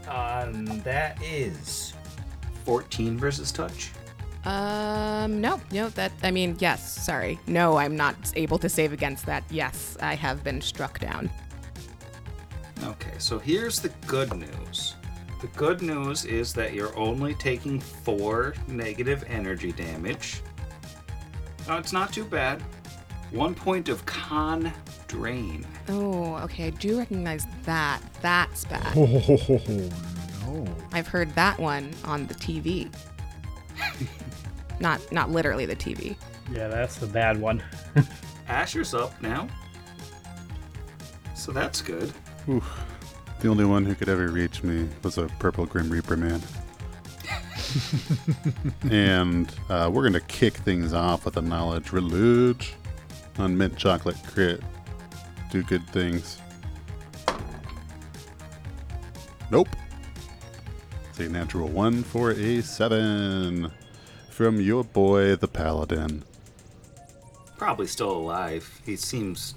[0.09, 1.92] Um, that is
[2.64, 3.90] 14 versus touch.
[4.44, 7.38] Um, no, no, that, I mean, yes, sorry.
[7.46, 9.44] No, I'm not able to save against that.
[9.50, 11.28] Yes, I have been struck down.
[12.85, 14.94] Okay, so here's the good news.
[15.40, 20.40] The good news is that you're only taking four negative energy damage.
[21.68, 22.62] Uh, it's not too bad.
[23.31, 24.72] One point of con
[25.07, 25.66] drain.
[25.88, 28.00] Oh, okay, I do recognize that.
[28.22, 28.94] That's bad.
[28.96, 29.90] Oh,
[30.46, 30.66] no.
[30.92, 32.90] I've heard that one on the TV.
[34.81, 36.16] not, not literally the TV.
[36.50, 37.62] Yeah, that's the bad one.
[38.48, 39.46] Asher's up now.
[41.35, 42.12] So that's good.
[42.46, 46.40] The only one who could ever reach me was a purple Grim Reaper man.
[48.90, 52.74] and uh, we're going to kick things off with a knowledge reluge
[53.38, 54.62] on mint chocolate crit.
[55.50, 56.40] Do good things.
[59.50, 59.68] Nope.
[61.10, 63.70] It's a natural one for a seven
[64.30, 66.22] from your boy, the paladin.
[67.56, 68.80] Probably still alive.
[68.84, 69.54] He seems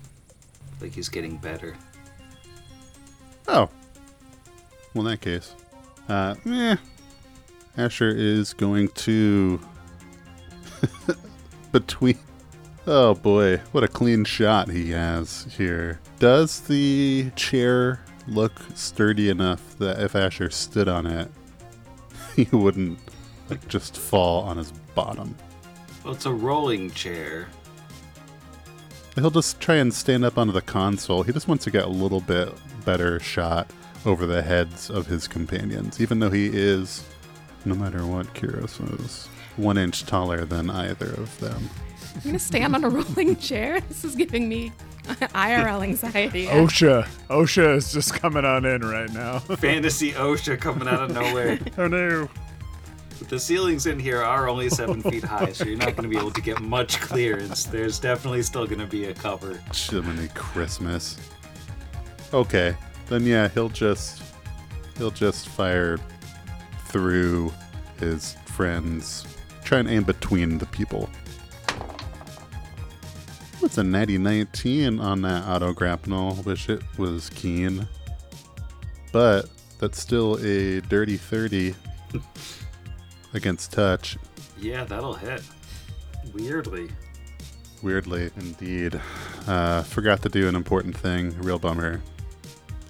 [0.80, 1.76] like he's getting better.
[3.48, 3.70] Oh.
[4.94, 5.54] Well, in that case,
[6.10, 6.76] uh, eh.
[7.78, 9.60] Asher is going to
[11.72, 12.18] between.
[12.88, 16.00] Oh boy, what a clean shot he has here.
[16.20, 21.30] Does the chair look sturdy enough that if Asher stood on it,
[22.36, 23.00] he wouldn't
[23.50, 25.36] like just fall on his bottom?
[26.04, 27.48] Well, it's a rolling chair.
[29.16, 31.24] He'll just try and stand up onto the console.
[31.24, 32.50] He just wants to get a little bit
[32.86, 33.70] better shot
[34.06, 37.04] over the heads of his companions, even though he is,
[37.66, 41.70] no matter what Kira says, one inch taller than either of them.
[42.16, 43.80] I'm gonna stand on a rolling chair.
[43.82, 44.72] This is giving me
[45.08, 46.48] IRL anxiety.
[46.48, 47.08] OSHA.
[47.30, 49.40] OSHA is just coming on in right now.
[49.40, 51.60] Fantasy OSHA coming out of nowhere.
[51.78, 52.30] oh no.
[53.30, 56.18] The ceilings in here are only seven feet high, so you're not going to be
[56.18, 57.66] able to get much clearance.
[57.66, 59.62] There's definitely still going to be a cover.
[59.72, 61.18] Chimney Christmas.
[62.34, 62.76] Okay,
[63.08, 64.24] then yeah, he'll just
[64.98, 66.00] he'll just fire
[66.92, 67.52] through
[68.00, 69.26] his friends.
[69.64, 71.10] Try and aim between the people.
[73.60, 76.34] What's a natty 19 on that auto grapnel?
[76.46, 77.88] Wish it was keen.
[79.12, 79.50] But
[79.80, 81.76] that's still a dirty 30
[83.34, 84.18] against touch.
[84.58, 85.44] Yeah, that'll hit.
[86.34, 86.90] Weirdly.
[87.82, 89.00] Weirdly, indeed.
[89.48, 91.40] Uh, forgot to do an important thing.
[91.42, 92.02] Real bummer.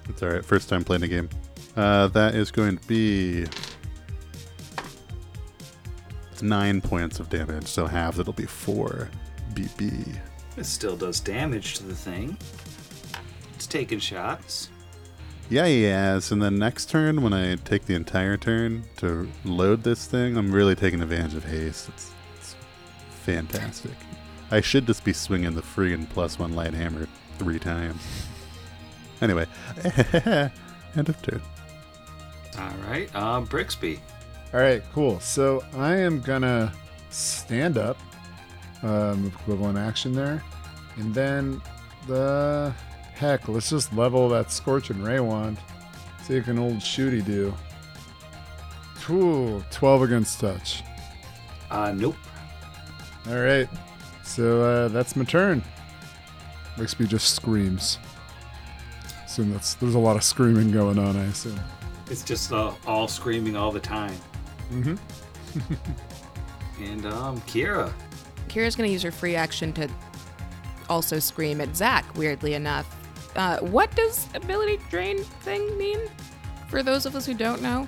[0.08, 0.44] It's all right.
[0.44, 1.28] First time playing a game.
[1.76, 3.46] Uh, that is going to be
[6.42, 7.66] nine points of damage.
[7.66, 9.08] So halves it'll be four
[9.54, 10.16] BB.
[10.56, 12.36] It still does damage to the thing.
[13.54, 14.68] It's taking shots.
[15.48, 16.30] Yeah, yeah, yes.
[16.30, 20.52] And then next turn, when I take the entire turn to load this thing, I'm
[20.52, 21.88] really taking advantage of haste.
[21.90, 22.56] It's, it's
[23.10, 23.92] fantastic.
[24.50, 27.06] I should just be swinging the friggin' plus one light hammer
[27.38, 28.02] three times.
[29.20, 29.46] Anyway,
[30.96, 31.40] end of turn.
[32.58, 34.00] All right, uh, Brixby.
[34.54, 35.18] All right, cool.
[35.20, 36.72] So I am gonna
[37.08, 37.98] stand up,
[38.82, 40.42] um, equivalent action there,
[40.96, 41.62] and then
[42.06, 42.74] the
[43.14, 45.56] heck, let's just level that scorching ray wand.
[46.24, 47.54] See if an old shooty do.
[49.10, 50.82] Ooh, 12 against touch.
[51.70, 52.16] Uh, nope.
[53.28, 53.68] All right,
[54.22, 55.62] so uh, that's my turn.
[56.76, 57.98] Brixby just screams.
[59.24, 61.16] Assume that's there's a lot of screaming going on.
[61.16, 61.58] I assume.
[62.10, 64.14] It's just uh, all screaming all the time.
[64.72, 64.94] Mm-hmm.
[66.80, 67.92] And um, Kira.
[68.48, 69.88] Kira's gonna use her free action to
[70.88, 72.04] also scream at Zach.
[72.16, 72.86] Weirdly enough,
[73.36, 76.00] uh, what does ability drain thing mean?
[76.68, 77.86] For those of us who don't know,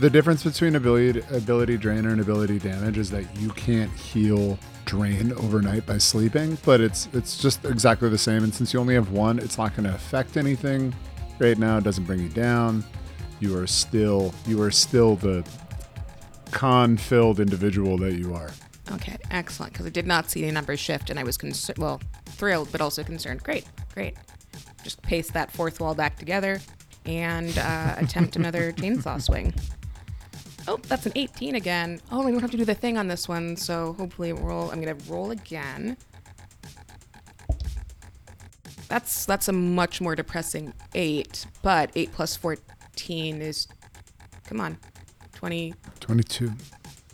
[0.00, 5.32] The difference between ability ability drain and ability damage is that you can't heal drain
[5.34, 8.42] overnight by sleeping, but it's it's just exactly the same.
[8.42, 10.92] And since you only have one, it's not going to affect anything
[11.38, 11.78] right now.
[11.78, 12.82] It doesn't bring you down.
[13.38, 15.44] You are still you are still the
[16.54, 18.50] con-filled individual that you are.
[18.92, 19.72] Okay, excellent.
[19.72, 21.78] Because I did not see the numbers shift, and I was concerned.
[21.78, 23.42] Well, thrilled, but also concerned.
[23.42, 24.16] Great, great.
[24.82, 26.60] Just paste that fourth wall back together
[27.04, 29.52] and uh, attempt another chainsaw swing.
[30.66, 32.00] Oh, that's an 18 again.
[32.10, 34.70] Oh, we don't have to do the thing on this one, so hopefully roll.
[34.70, 35.96] I'm gonna roll again.
[38.88, 43.66] That's that's a much more depressing eight, but eight plus 14 is,
[44.46, 44.78] come on,
[46.00, 46.52] 22.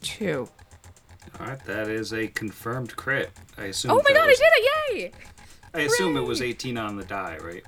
[0.03, 0.49] Two.
[1.39, 3.31] All right, that is a confirmed crit.
[3.59, 3.91] I assume.
[3.93, 4.93] Oh my that god, I did it!
[4.95, 5.13] Yay!
[5.75, 7.65] I assume it was 18 on the die, right?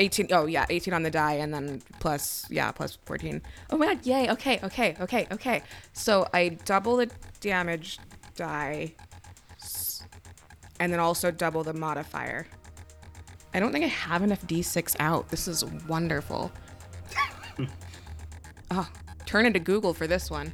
[0.00, 3.86] 18 oh yeah 18 on the die and then plus yeah plus 14 oh my
[3.86, 5.60] god yay okay okay okay okay
[5.92, 7.98] so i double the damage
[8.36, 8.94] die
[9.60, 10.04] s-
[10.78, 12.46] and then also double the modifier
[13.54, 16.52] i don't think i have enough d6 out this is wonderful
[18.70, 18.88] oh
[19.28, 20.50] turn into google for this one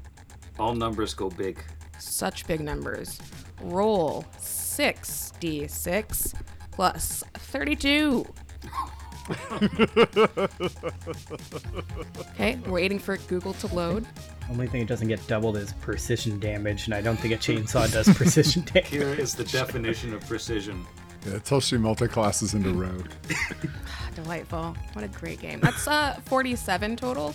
[0.58, 1.62] All numbers go big.
[1.98, 3.20] such big numbers
[3.62, 6.34] roll 6d6
[6.72, 8.26] plus 32
[12.32, 14.04] okay we're waiting for google to load
[14.50, 17.90] Only thing it doesn't get doubled is precision damage, and I don't think a chainsaw
[17.90, 18.90] does precision damage.
[18.90, 20.84] Kira is the definition of precision.
[21.26, 23.08] Yeah, until she multi-classes into rogue.
[24.14, 27.34] delightful what a great game that's uh 47 total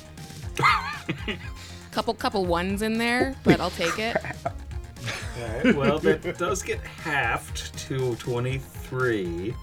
[1.91, 6.79] couple couple ones in there but i'll take it All right, well, that does get
[6.81, 9.55] halved to 23,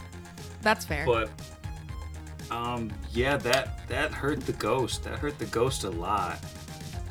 [0.62, 1.30] that's fair but
[2.50, 5.02] um, yeah, that that hurt the ghost.
[5.02, 6.38] That hurt the ghost a lot.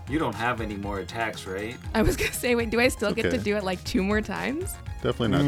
[0.10, 1.76] You don't have any more attacks, right?
[1.94, 4.22] i was gonna say wait do i still get to do it like two more
[4.22, 5.42] times Definitely not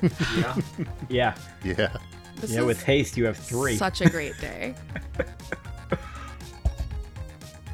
[0.00, 0.56] two Yeah.
[1.10, 1.96] Yeah, Yeah.
[2.36, 2.60] this yeah.
[2.60, 3.76] is With haste, you have three.
[3.76, 4.74] such a great day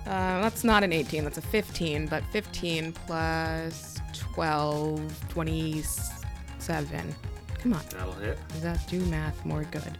[0.09, 7.15] Uh, that's not an 18, that's a 15, but 15 plus 12, 27.
[7.61, 8.39] Come on, That'll hit.
[8.49, 9.99] does that do math more good?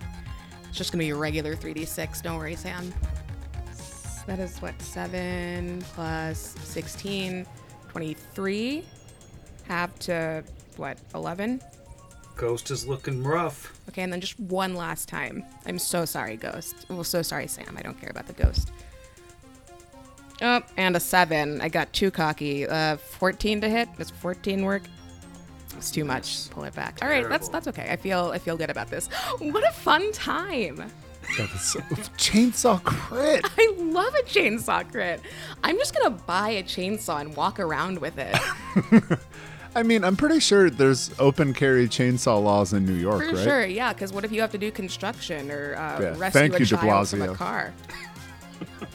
[0.67, 2.91] It's just gonna be a regular 3d6, don't worry, Sam.
[4.27, 7.47] That is what, 7 plus 16,
[7.91, 8.85] 23.
[9.67, 10.43] Half to,
[10.79, 11.61] what, 11?
[12.35, 13.79] Ghost is looking rough.
[13.91, 15.45] Okay, and then just one last time.
[15.67, 16.87] I'm so sorry, Ghost.
[16.89, 17.77] Well, so sorry, Sam.
[17.77, 18.71] I don't care about the ghost.
[20.41, 21.61] Oh, and a seven.
[21.61, 22.67] I got too cocky.
[22.67, 23.89] Uh, 14 to hit.
[23.99, 24.83] Does 14 work?
[25.77, 26.49] It's too much.
[26.51, 26.99] Pull it back.
[27.03, 27.53] All right, that's Terrible.
[27.53, 27.93] that's okay.
[27.93, 29.07] I feel I feel good about this.
[29.39, 30.77] what a fun time!
[31.37, 31.81] That is so-
[32.17, 33.45] chainsaw crit.
[33.59, 35.21] I love a chainsaw crit.
[35.63, 39.19] I'm just gonna buy a chainsaw and walk around with it.
[39.77, 43.45] I mean, I'm pretty sure there's open carry chainsaw laws in New York, For right?
[43.45, 43.93] sure, yeah.
[43.93, 46.65] Because what if you have to do construction or uh, Yeah, rescue thank a you,
[46.67, 47.35] de child from a Blasio.
[47.37, 47.75] car?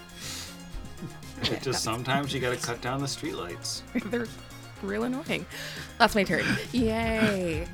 [1.51, 3.81] It just sometimes you gotta cut down the streetlights.
[4.11, 4.27] They're
[4.81, 5.45] real annoying.
[5.97, 6.45] That's my turn.
[6.71, 7.67] Yay.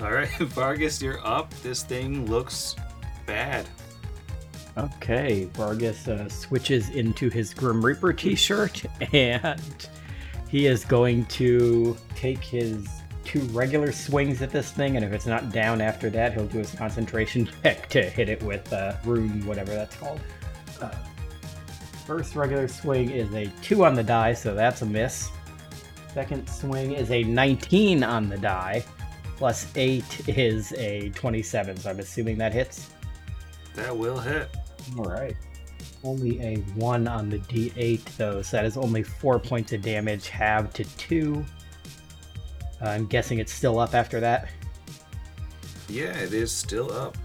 [0.00, 1.52] All right, Vargas, you're up.
[1.62, 2.74] This thing looks
[3.26, 3.68] bad.
[4.76, 9.88] Okay, Vargas uh, switches into his Grim Reaper t shirt and
[10.48, 12.88] he is going to take his
[13.24, 16.58] two regular swings at this thing, and if it's not down after that, he'll do
[16.58, 20.20] his concentration check to hit it with uh, rune, whatever that's called.
[20.80, 20.90] Uh,
[22.06, 25.30] first regular swing is a 2 on the die, so that's a miss.
[26.12, 28.84] Second swing is a 19 on the die,
[29.36, 32.90] plus 8 is a 27, so I'm assuming that hits.
[33.74, 34.48] That will hit.
[34.98, 35.34] All right.
[36.04, 40.28] Only a 1 on the d8, though, so that is only 4 points of damage,
[40.28, 41.44] halved to 2.
[42.80, 44.48] Uh, I'm guessing it's still up after that.
[45.88, 47.16] Yeah, it is still up.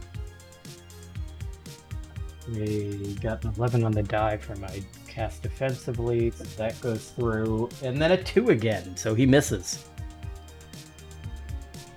[2.54, 7.70] We got an 11 on the die for my cast defensively, so that goes through.
[7.84, 9.86] And then a 2 again, so he misses.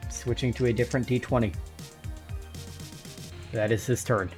[0.09, 1.55] Switching to a different d20.
[3.53, 4.31] That is his turn.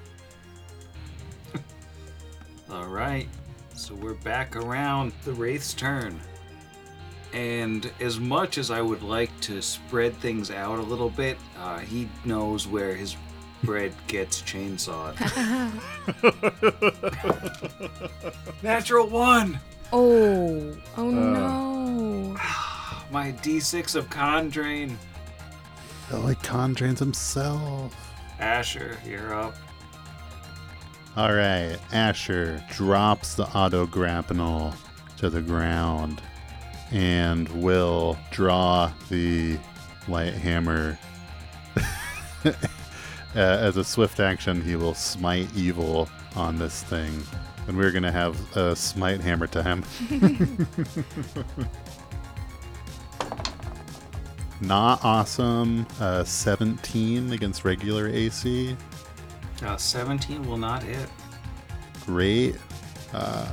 [2.71, 3.29] All right.
[3.75, 6.21] So we're back around the Wraith's turn.
[7.33, 11.79] And as much as I would like to spread things out a little bit, uh,
[11.79, 13.17] he knows where his
[13.65, 15.15] bread gets chainsawed.
[18.62, 19.59] Natural one!
[19.93, 21.11] Oh, oh uh.
[21.11, 22.37] no.
[23.11, 24.97] My D6 of Condrain.
[26.12, 27.95] Oh, like Condrains himself.
[28.39, 29.55] Asher, you're up.
[31.17, 34.75] All right, Asher drops the auto grapnel
[35.19, 36.21] to the ground
[36.91, 39.57] and will draw the
[40.09, 40.99] light hammer.
[43.37, 47.22] uh, as a swift action, he will smite evil on this thing.
[47.66, 49.85] And we're going to have a smite hammer time.
[54.61, 55.87] Not awesome.
[56.01, 58.76] Uh, 17 against regular AC.
[59.62, 61.09] Uh, 17 will not hit.
[62.07, 62.57] great.
[63.12, 63.49] Uh,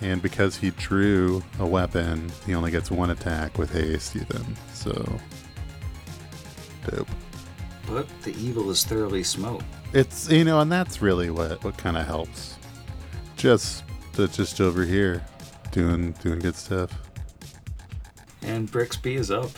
[0.00, 4.56] and because he drew a weapon, he only gets one attack with haste, even.
[4.72, 4.92] So,
[6.86, 7.08] dope.
[7.86, 9.62] But the evil is thoroughly smote.
[9.92, 12.56] It's you know, and that's really what what kind of helps.
[13.36, 15.22] Just the just over here,
[15.70, 16.92] doing doing good stuff.
[18.42, 19.50] And Brixby is up.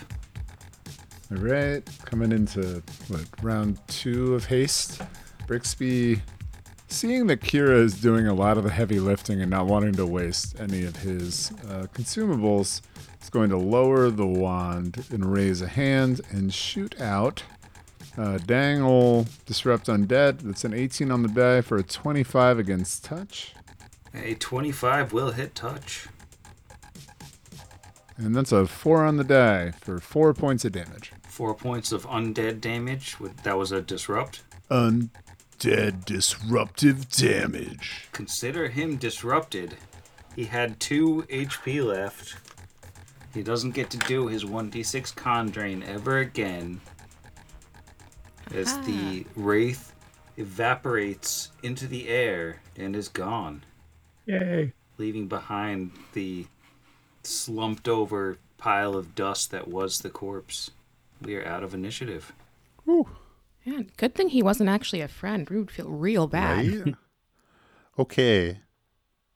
[1.30, 5.02] All right, coming into what round two of haste.
[5.48, 6.20] Brixby,
[6.88, 10.06] seeing that Kira is doing a lot of the heavy lifting and not wanting to
[10.06, 12.80] waste any of his uh, consumables,
[13.20, 17.42] is going to lower the wand and raise a hand and shoot out.
[18.16, 20.38] Uh, Dangle disrupt undead.
[20.40, 23.54] That's an 18 on the die for a 25 against touch,
[24.14, 26.06] A 25 will hit touch.
[28.16, 31.12] and that's a four on the die for four points of damage.
[31.28, 33.16] Four points of undead damage.
[33.42, 34.40] That was a disrupt.
[34.70, 38.08] Undead disruptive damage.
[38.12, 39.76] Consider him disrupted.
[40.34, 42.36] He had 2 HP left.
[43.34, 46.80] He doesn't get to do his 1d6 con drain ever again.
[48.54, 48.82] As ah.
[48.86, 49.92] the wraith
[50.36, 53.64] evaporates into the air and is gone,
[54.26, 54.72] Yay.
[54.98, 56.46] leaving behind the
[57.22, 60.70] slumped over pile of dust that was the corpse.
[61.20, 62.32] We are out of initiative.
[63.64, 65.48] Yeah, good thing he wasn't actually a friend.
[65.50, 66.84] We would feel real bad.
[66.84, 66.94] Right?
[67.98, 68.60] okay.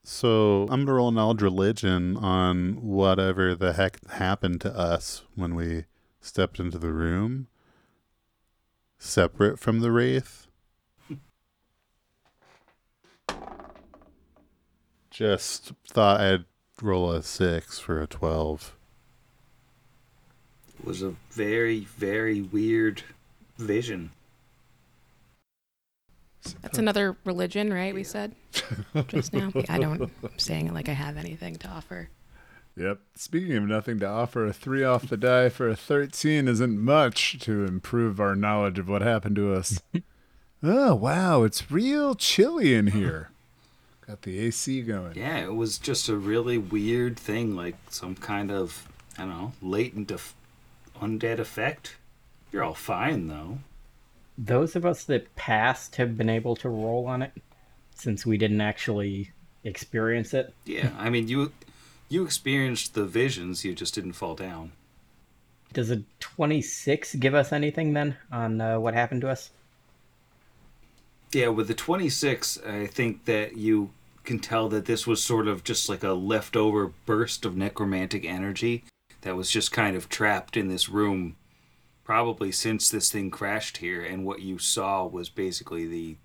[0.05, 5.55] So I'm gonna roll an old religion on whatever the heck happened to us when
[5.55, 5.85] we
[6.21, 7.49] stepped into the room,
[9.01, 10.47] separate from the wraith.
[15.11, 16.45] Just thought I'd
[16.81, 18.77] roll a six for a twelve.
[20.79, 23.03] It was a very, very weird
[23.59, 24.13] vision.
[26.63, 27.93] That's another religion, right?
[27.93, 28.35] We said
[29.09, 29.53] just now.
[29.69, 30.03] I don't.
[30.23, 32.09] I'm saying it like I have anything to offer.
[32.81, 33.01] Yep.
[33.15, 37.39] Speaking of nothing to offer, a three off the die for a 13 isn't much
[37.41, 39.83] to improve our knowledge of what happened to us.
[40.63, 41.43] oh, wow.
[41.43, 43.33] It's real chilly in here.
[44.07, 45.15] Got the AC going.
[45.15, 49.53] Yeah, it was just a really weird thing, like some kind of, I don't know,
[49.61, 50.35] latent eff-
[50.99, 51.97] undead effect.
[52.51, 53.59] You're all fine, though.
[54.39, 57.33] Those of us that passed have been able to roll on it
[57.95, 59.33] since we didn't actually
[59.65, 60.55] experience it.
[60.65, 61.53] Yeah, I mean, you
[62.11, 64.73] you experienced the visions, you just didn't fall down.
[65.73, 69.51] Does a 26 give us anything then on uh, what happened to us?
[71.33, 73.91] Yeah, with the 26, I think that you
[74.25, 78.85] can tell that this was sort of just like a leftover burst of necromantic energy
[79.21, 81.37] that was just kind of trapped in this room
[82.03, 86.17] probably since this thing crashed here and what you saw was basically the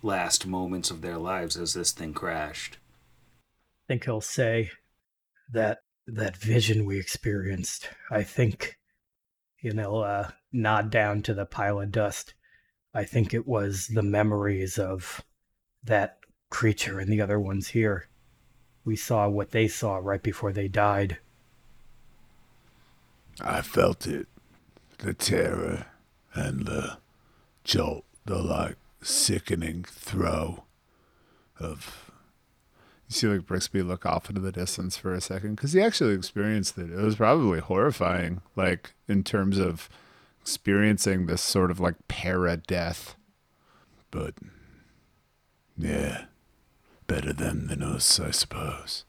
[0.00, 2.78] last moments of their lives as this thing crashed.
[3.88, 4.70] I think he'll say
[5.52, 7.88] that that vision we experienced.
[8.10, 8.78] I think
[9.60, 12.34] you he'll uh, nod down to the pile of dust.
[12.94, 15.22] I think it was the memories of
[15.84, 16.18] that
[16.50, 18.08] creature and the other ones here.
[18.84, 21.18] We saw what they saw right before they died.
[23.40, 24.28] I felt it.
[24.98, 25.86] The terror
[26.32, 26.98] and the
[27.64, 30.64] jolt, the like sickening throw
[31.58, 32.05] of
[33.08, 36.14] You see like Brixby look off into the distance for a second because he actually
[36.14, 36.90] experienced it.
[36.90, 39.88] It was probably horrifying, like in terms of
[40.40, 43.14] experiencing this sort of like para death.
[44.10, 44.34] but
[45.78, 46.24] yeah.
[47.06, 49.04] Better them than us, I suppose.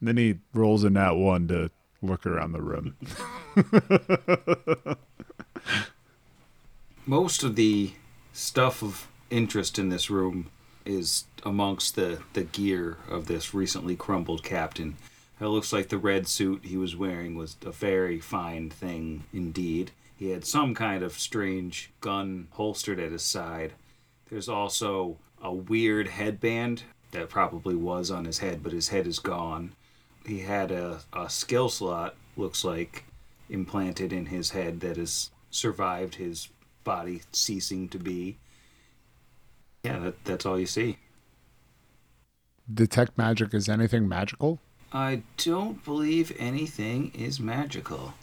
[0.00, 1.70] then he rolls in that one to
[2.02, 2.96] look around the room.
[7.06, 7.92] Most of the
[8.32, 10.50] stuff of interest in this room
[10.84, 14.96] is amongst the, the gear of this recently crumbled captain.
[15.40, 19.90] It looks like the red suit he was wearing was a very fine thing indeed.
[20.16, 23.72] He had some kind of strange gun holstered at his side.
[24.30, 29.18] There's also a weird headband that probably was on his head, but his head is
[29.18, 29.72] gone.
[30.24, 33.04] He had a, a skill slot, looks like,
[33.50, 36.48] implanted in his head that has survived his
[36.84, 38.36] body ceasing to be.
[39.84, 40.98] Yeah, that, that's all you see.
[42.72, 44.58] Detect magic is anything magical?
[44.92, 48.14] I don't believe anything is magical.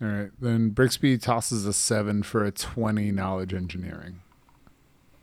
[0.00, 4.20] All right, then Brixby tosses a seven for a 20 knowledge engineering.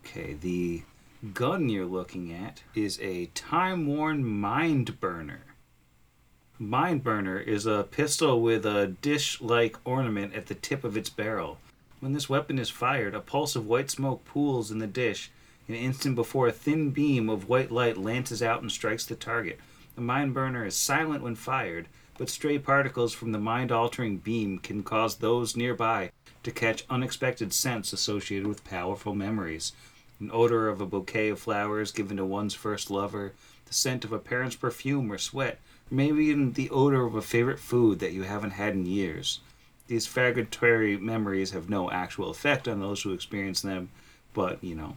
[0.06, 0.84] Okay, the
[1.34, 5.42] gun you're looking at is a time worn mind burner.
[6.58, 11.10] Mind burner is a pistol with a dish like ornament at the tip of its
[11.10, 11.58] barrel.
[12.00, 15.32] When this weapon is fired, a pulse of white smoke pools in the dish
[15.68, 19.60] an instant before a thin beam of white light lances out and strikes the target.
[19.95, 21.88] The mind burner is silent when fired,
[22.18, 26.12] but stray particles from the mind altering beam can cause those nearby
[26.43, 29.74] to catch unexpected scents associated with powerful memories.
[30.20, 33.34] An odor of a bouquet of flowers given to one's first lover,
[33.66, 35.60] the scent of a parent's perfume or sweat,
[35.91, 39.39] or maybe even the odor of a favorite food that you haven't had in years.
[39.90, 43.90] These fragmentary memories have no actual effect on those who experience them,
[44.36, 44.96] but, you know,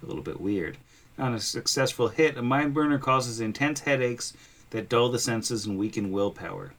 [0.00, 0.76] a little bit weird.
[1.18, 4.32] On a successful hit, a mind burner causes intense headaches
[4.70, 6.72] that dull the senses and weaken willpower.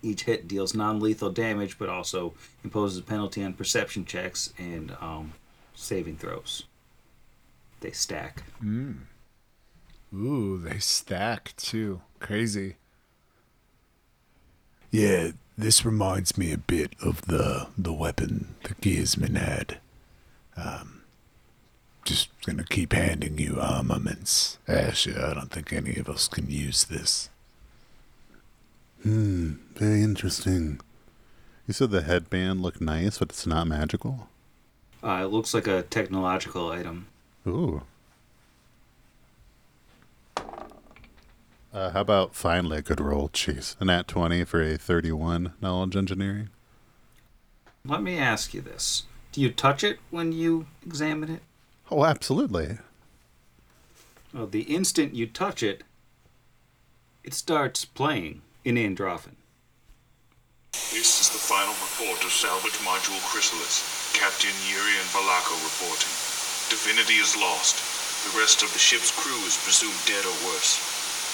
[0.00, 2.32] Each hit deals non lethal damage, but also
[2.64, 5.34] imposes a penalty on perception checks and um,
[5.74, 6.64] saving throws.
[7.80, 8.44] They stack.
[10.14, 12.00] Ooh, they stack too.
[12.18, 12.76] Crazy.
[14.90, 19.78] Yeah, this reminds me a bit of the the weapon the Gearsman had.
[20.56, 21.02] Um,
[22.04, 25.20] just gonna keep handing you armaments, Asher.
[25.30, 27.28] I don't think any of us can use this.
[29.02, 30.80] Hmm, very interesting.
[31.66, 34.28] You said the headband looked nice, but it's not magical?
[35.02, 37.06] Uh, it looks like a technological item.
[37.46, 37.82] Ooh.
[41.76, 43.28] Uh, how about finally a good roll?
[43.28, 43.78] Jeez.
[43.82, 46.48] An at 20 for a 31 knowledge engineering?
[47.84, 49.02] Let me ask you this
[49.32, 51.42] Do you touch it when you examine it?
[51.90, 52.78] Oh, absolutely.
[54.32, 55.84] Well, the instant you touch it,
[57.22, 59.36] it starts playing in Androffan.
[60.72, 63.84] This is the final report of salvage module Chrysalis.
[64.14, 66.14] Captain Yuri and Valako reporting.
[66.72, 67.76] Divinity is lost.
[68.32, 70.85] The rest of the ship's crew is presumed dead or worse.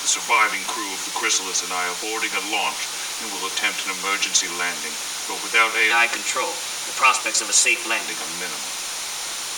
[0.03, 2.91] The surviving crew of the Chrysalis and I are boarding a launch
[3.23, 4.91] and will attempt an emergency landing,
[5.31, 6.51] but without AI control.
[6.91, 8.67] The prospects of a safe landing are minimal.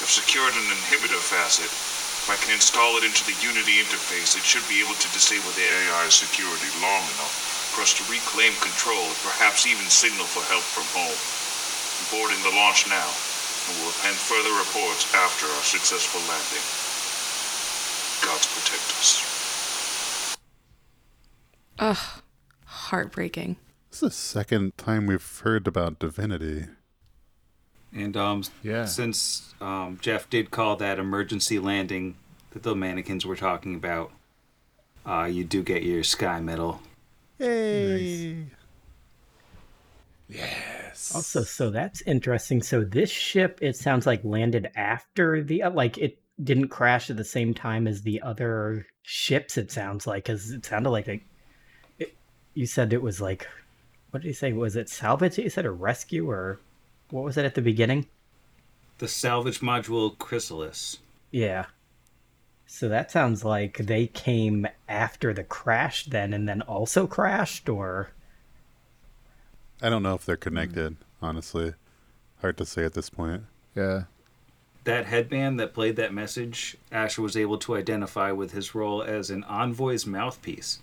[0.05, 1.73] I've secured an inhibitor facet.
[1.73, 5.49] If I can install it into the Unity interface, it should be able to disable
[5.57, 7.33] the AI security long enough
[7.73, 11.17] for us to reclaim control and perhaps even signal for help from home.
[11.17, 13.17] I'm boarding the launch now,
[13.65, 16.65] and will append further reports after our successful landing.
[18.21, 19.34] Gods protect us.
[21.79, 22.23] Ugh,
[22.67, 23.57] heartbreaking.
[23.91, 26.67] This is the second time we've heard about divinity.
[27.93, 28.87] And um, Yeah.
[28.87, 32.17] since um, Jeff did call that emergency landing
[32.51, 34.11] that the mannequins were talking about,
[35.07, 36.81] uh, you do get your sky medal.
[37.39, 38.47] Yay!
[40.29, 41.13] Yes.
[41.15, 42.63] Also, so that's interesting.
[42.63, 47.17] So this ship, it sounds like landed after the uh, like it didn't crash at
[47.17, 49.59] the same time as the other ships.
[49.59, 51.23] It sounds like because it sounded like a, it,
[52.55, 53.47] you said it was like,
[54.11, 54.53] what did you say?
[54.53, 55.39] Was it salvage?
[55.39, 56.61] You said a rescue or
[57.11, 58.07] what was it at the beginning?
[58.99, 60.99] The salvage module Chrysalis.
[61.31, 61.67] Yeah.
[62.67, 68.11] So that sounds like they came after the crash then and then also crashed or
[69.83, 71.75] I don't know if they're connected, honestly.
[72.41, 73.43] Hard to say at this point.
[73.75, 74.05] Yeah.
[74.85, 79.31] That headband that played that message, Asher was able to identify with his role as
[79.31, 80.79] an envoy's mouthpiece.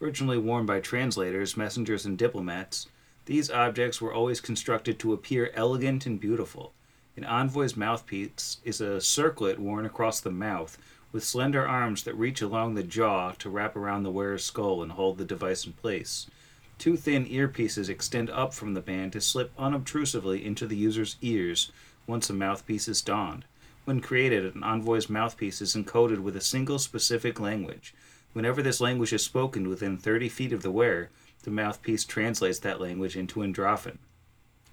[0.00, 2.88] Originally worn by translators, messengers, and diplomats,
[3.26, 6.72] these objects were always constructed to appear elegant and beautiful.
[7.16, 10.76] An envoy's mouthpiece is a circlet worn across the mouth,
[11.12, 14.92] with slender arms that reach along the jaw to wrap around the wearer's skull and
[14.92, 16.28] hold the device in place.
[16.76, 21.70] Two thin earpieces extend up from the band to slip unobtrusively into the user's ears
[22.08, 23.44] once a mouthpiece is donned.
[23.84, 27.94] When created, an envoy's mouthpiece is encoded with a single specific language.
[28.34, 31.08] Whenever this language is spoken within 30 feet of the wearer,
[31.44, 33.98] the mouthpiece translates that language into Androffan.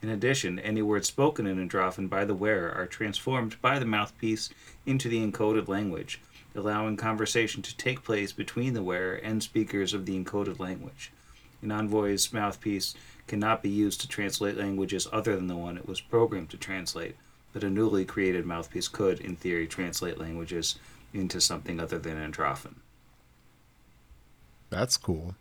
[0.01, 4.49] In addition, any words spoken in Androffan by the wearer are transformed by the mouthpiece
[4.87, 6.19] into the encoded language,
[6.55, 11.11] allowing conversation to take place between the wearer and speakers of the encoded language.
[11.61, 12.95] An envoy's mouthpiece
[13.27, 17.15] cannot be used to translate languages other than the one it was programmed to translate,
[17.53, 20.79] but a newly created mouthpiece could, in theory, translate languages
[21.13, 22.80] into something other than Androffan.
[24.71, 25.35] That's cool.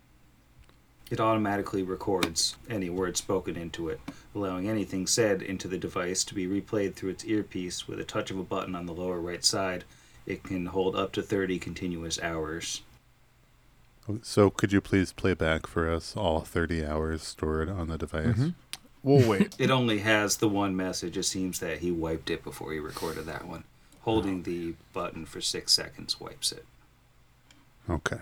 [1.09, 3.99] It automatically records any word spoken into it,
[4.35, 8.29] allowing anything said into the device to be replayed through its earpiece with a touch
[8.29, 9.83] of a button on the lower right side.
[10.25, 12.83] It can hold up to 30 continuous hours.
[14.21, 18.27] So, could you please play back for us all 30 hours stored on the device?
[18.27, 18.49] Mm-hmm.
[19.03, 19.55] We'll wait.
[19.59, 21.17] It only has the one message.
[21.17, 23.63] It seems that he wiped it before he recorded that one.
[24.01, 26.65] Holding the button for six seconds wipes it.
[27.89, 28.19] Okay.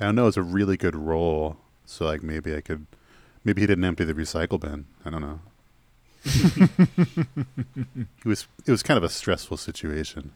[0.00, 2.86] I don't know it's a really good roll, so like maybe I could,
[3.44, 4.86] maybe he didn't empty the recycle bin.
[5.04, 5.40] I don't know.
[6.24, 7.26] it
[8.24, 10.32] was it was kind of a stressful situation,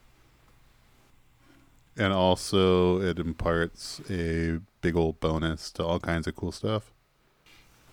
[1.97, 6.91] and also it imparts a big old bonus to all kinds of cool stuff.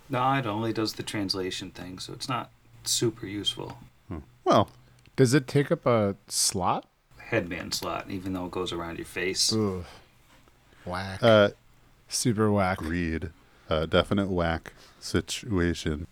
[0.09, 2.51] No, it only does the translation thing, so it's not
[2.84, 3.78] super useful.
[4.45, 4.70] Well,
[5.18, 6.86] Does it take up a slot?
[7.18, 9.51] Headband slot, even though it goes around your face.
[9.51, 9.84] Ugh.
[10.88, 11.21] Whack.
[11.21, 11.49] uh,
[12.07, 12.79] Super whack.
[12.81, 13.29] agreed.
[13.69, 16.07] Uh, definite whack situation.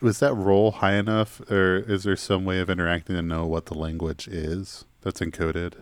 [0.00, 3.66] Was that roll high enough, or is there some way of interacting to know what
[3.66, 5.74] the language is that's encoded?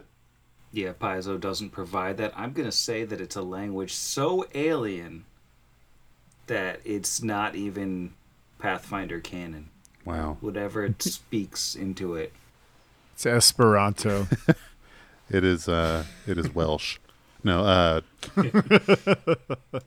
[0.71, 2.33] Yeah, Paizo doesn't provide that.
[2.37, 5.25] I'm going to say that it's a language so alien
[6.47, 8.15] that it's not even
[8.59, 9.71] Pathfinder canon.
[10.05, 10.37] Wow.
[10.41, 12.33] Whatever it speaks into it.
[13.15, 14.29] It's Esperanto.
[15.31, 16.99] It is uh it is Welsh.
[17.45, 18.01] No, uh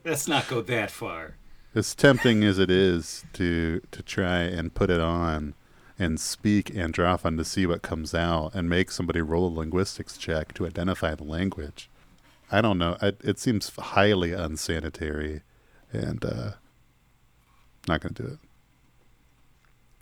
[0.04, 1.36] Let's not go that far.
[1.74, 5.54] as tempting as it is to to try and put it on
[5.98, 10.52] and speak Androffan to see what comes out and make somebody roll a linguistics check
[10.54, 11.88] to identify the language.
[12.52, 12.96] I don't know.
[13.00, 15.42] I, it seems highly unsanitary
[15.92, 16.50] and uh
[17.88, 18.38] not going to do it.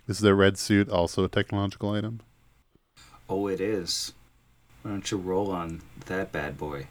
[0.07, 2.19] Is the red suit also a technological item?
[3.29, 4.13] Oh, it is.
[4.81, 6.87] Why don't you roll on that bad boy?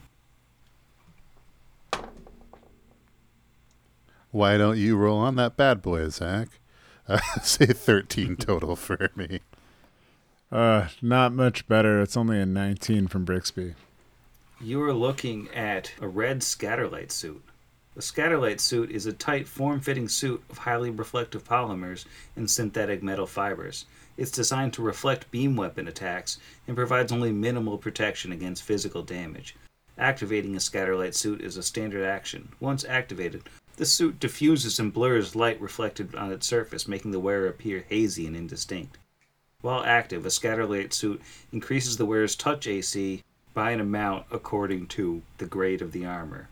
[4.34, 6.48] Why don't you roll on that bad boy, Zach?
[7.06, 9.38] Uh, say 13 total for me.
[10.50, 12.02] uh, not much better.
[12.02, 13.76] It's only a 19 from Brixby.
[14.60, 17.44] You are looking at a red scatterlight suit.
[17.94, 22.04] A scatterlight suit is a tight, form fitting suit of highly reflective polymers
[22.34, 23.84] and synthetic metal fibers.
[24.16, 29.54] It's designed to reflect beam weapon attacks and provides only minimal protection against physical damage.
[29.96, 32.48] Activating a scatterlight suit is a standard action.
[32.58, 33.44] Once activated,
[33.76, 38.26] the suit diffuses and blurs light reflected on its surface, making the wearer appear hazy
[38.26, 38.98] and indistinct.
[39.62, 43.22] While active, a scatterlight suit increases the wearer's touch AC
[43.54, 46.48] by an amount according to the grade of the armor.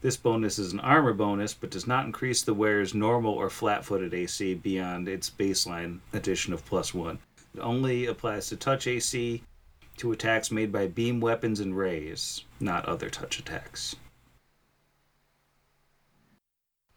[0.00, 3.84] This bonus is an armor bonus, but does not increase the wearer's normal or flat
[3.84, 7.18] footed AC beyond its baseline addition of plus one.
[7.54, 9.42] It only applies to touch AC
[9.96, 13.96] to attacks made by beam weapons and rays, not other touch attacks.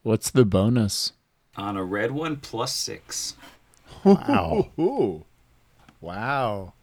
[0.04, 1.14] What's the bonus?
[1.58, 3.36] On a red one, plus six.
[4.04, 4.70] Wow.
[4.80, 5.26] Ooh.
[6.00, 6.74] Wow.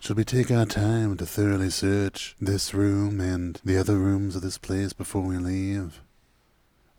[0.00, 4.42] Should we take our time to thoroughly search this room and the other rooms of
[4.42, 6.00] this place before we leave?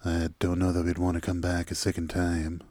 [0.06, 2.62] I don't know that we'd want to come back a second time.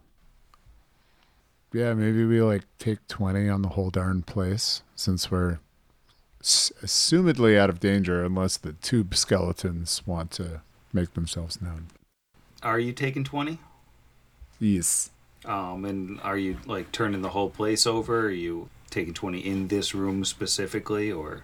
[1.73, 5.59] Yeah, maybe we like take 20 on the whole darn place since we're
[6.39, 10.61] s- assumedly out of danger unless the tube skeletons want to
[10.93, 11.87] make themselves known.
[12.63, 13.59] Are you taking 20?
[14.59, 15.11] Yes.
[15.45, 18.27] Um, and are you like turning the whole place over?
[18.27, 21.43] Are you taking 20 in this room specifically, or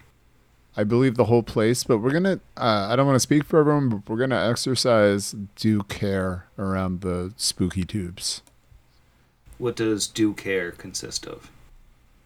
[0.76, 2.40] I believe the whole place, but we're gonna.
[2.56, 7.00] Uh, I don't want to speak for everyone, but we're gonna exercise due care around
[7.00, 8.42] the spooky tubes.
[9.58, 11.50] What does due care consist of?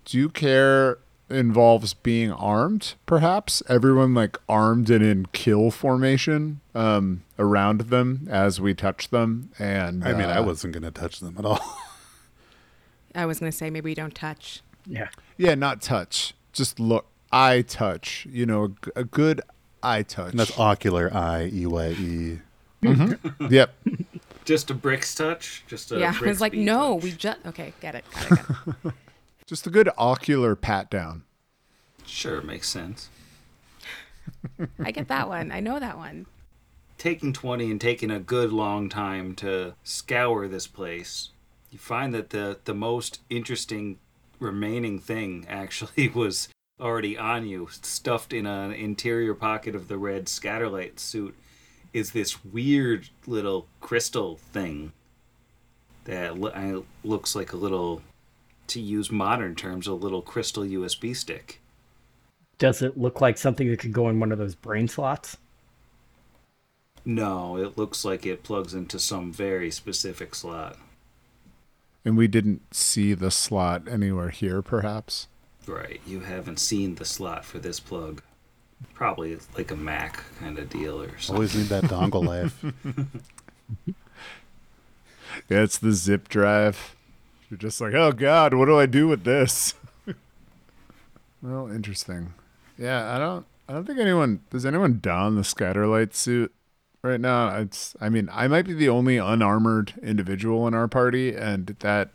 [0.04, 0.98] Due care
[1.30, 3.62] involves being armed, perhaps.
[3.68, 9.50] Everyone like armed and in kill formation um, around them as we touch them.
[9.58, 11.60] And I mean, I uh, wasn't gonna touch them at all.
[13.14, 14.62] I was gonna say maybe we don't touch.
[14.86, 15.08] Yeah.
[15.38, 17.06] yeah, not touch, just look.
[17.32, 19.40] Eye touch, you know, a, g- a good
[19.82, 20.30] eye touch.
[20.30, 22.38] And that's ocular eye, E Y E.
[23.50, 23.74] yep.
[24.44, 25.64] Just a bricks touch?
[25.66, 27.02] Just a yeah, I was like, no, touch?
[27.02, 27.72] we just okay.
[27.80, 28.04] Get it.
[28.12, 28.46] Got it.
[28.46, 28.92] Got it.
[29.46, 31.24] Just a good ocular pat down.
[32.06, 33.08] Sure, makes sense.
[34.82, 35.52] I get that one.
[35.52, 36.26] I know that one.
[36.96, 41.30] taking 20 and taking a good long time to scour this place,
[41.70, 43.98] you find that the, the most interesting
[44.38, 46.48] remaining thing actually was
[46.80, 51.34] already on you, stuffed in an interior pocket of the red scatterlight suit,
[51.92, 54.92] is this weird little crystal thing
[56.04, 58.02] that lo- looks like a little,
[58.68, 61.60] to use modern terms, a little crystal USB stick.
[62.58, 65.36] Does it look like something that could go in one of those brain slots?
[67.04, 70.78] No, it looks like it plugs into some very specific slot.
[72.04, 75.28] And we didn't see the slot anywhere here, perhaps.
[75.66, 78.22] Right, you haven't seen the slot for this plug.
[78.92, 81.36] Probably like a Mac kind of deal or something.
[81.36, 82.64] Always need that dongle life.
[85.48, 86.93] Yeah, it's the zip drive.
[87.54, 89.74] You're just like, oh god, what do I do with this?
[91.40, 92.34] well, interesting.
[92.76, 93.46] Yeah, I don't.
[93.68, 94.66] I don't think anyone does.
[94.66, 96.52] Anyone don the scatterlight suit
[97.02, 97.56] right now?
[97.58, 97.94] It's.
[98.00, 102.08] I mean, I might be the only unarmored individual in our party, and that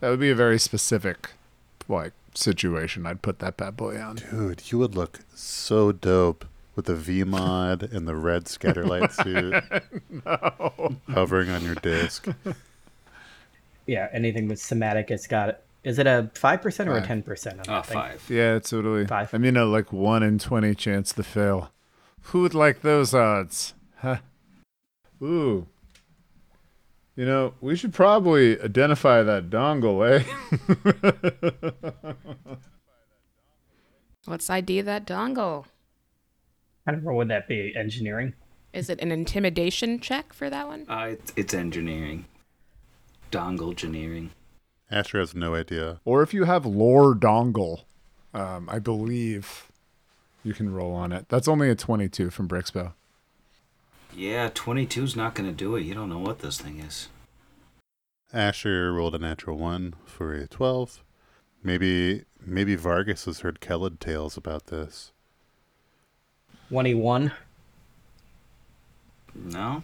[0.00, 1.30] that would be a very specific,
[1.88, 3.06] like situation.
[3.06, 4.16] I'd put that bad boy on.
[4.16, 6.44] Dude, you would look so dope
[6.76, 9.64] with the V mod and the red scatterlight suit
[10.26, 10.96] no.
[11.14, 12.28] hovering on your disc.
[13.86, 15.60] Yeah, anything with somatic, it's got.
[15.82, 17.94] Is it a five percent or a ten percent on Ah, that thing?
[17.98, 18.24] five.
[18.30, 19.06] Yeah, it's totally.
[19.06, 19.34] Five.
[19.34, 21.70] I mean, a like one in twenty chance to fail.
[22.28, 23.74] Who would like those odds?
[23.98, 24.16] Huh?
[25.22, 25.66] Ooh.
[27.16, 30.24] You know, we should probably identify that dongle, eh?
[34.26, 35.66] Let's ID that dongle.
[36.86, 37.12] I don't know.
[37.12, 38.34] Would that be engineering?
[38.72, 40.86] Is it an intimidation check for that one?
[40.88, 42.24] Uh, it's, it's engineering.
[43.34, 44.30] Dongle engineering.
[44.90, 46.00] Asher has no idea.
[46.04, 47.82] or if you have lore dongle,
[48.32, 49.70] um, I believe
[50.44, 51.28] you can roll on it.
[51.28, 52.92] That's only a twenty-two from Brixby.
[54.16, 55.80] Yeah, 22's not going to do it.
[55.82, 57.08] You don't know what this thing is.
[58.32, 61.02] Asher rolled a natural one for a twelve.
[61.62, 65.10] Maybe maybe Vargas has heard Kellid tales about this.
[66.68, 67.32] Twenty-one.
[69.34, 69.82] No?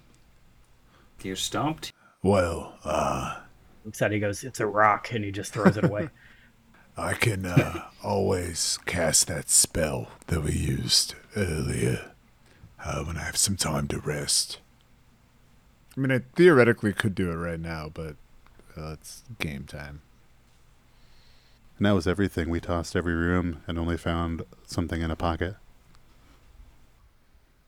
[1.22, 1.92] You're stumped?
[2.22, 3.40] Well, uh,
[3.84, 6.10] Looks at it, he goes, "It's a rock," and he just throws it away.
[6.96, 12.12] I can uh, always cast that spell that we used earlier
[12.84, 14.58] uh, when I have some time to rest.
[15.96, 18.16] I mean, I theoretically could do it right now, but
[18.76, 20.02] uh, it's game time.
[21.78, 22.50] And that was everything.
[22.50, 25.56] We tossed every room and only found something in a pocket.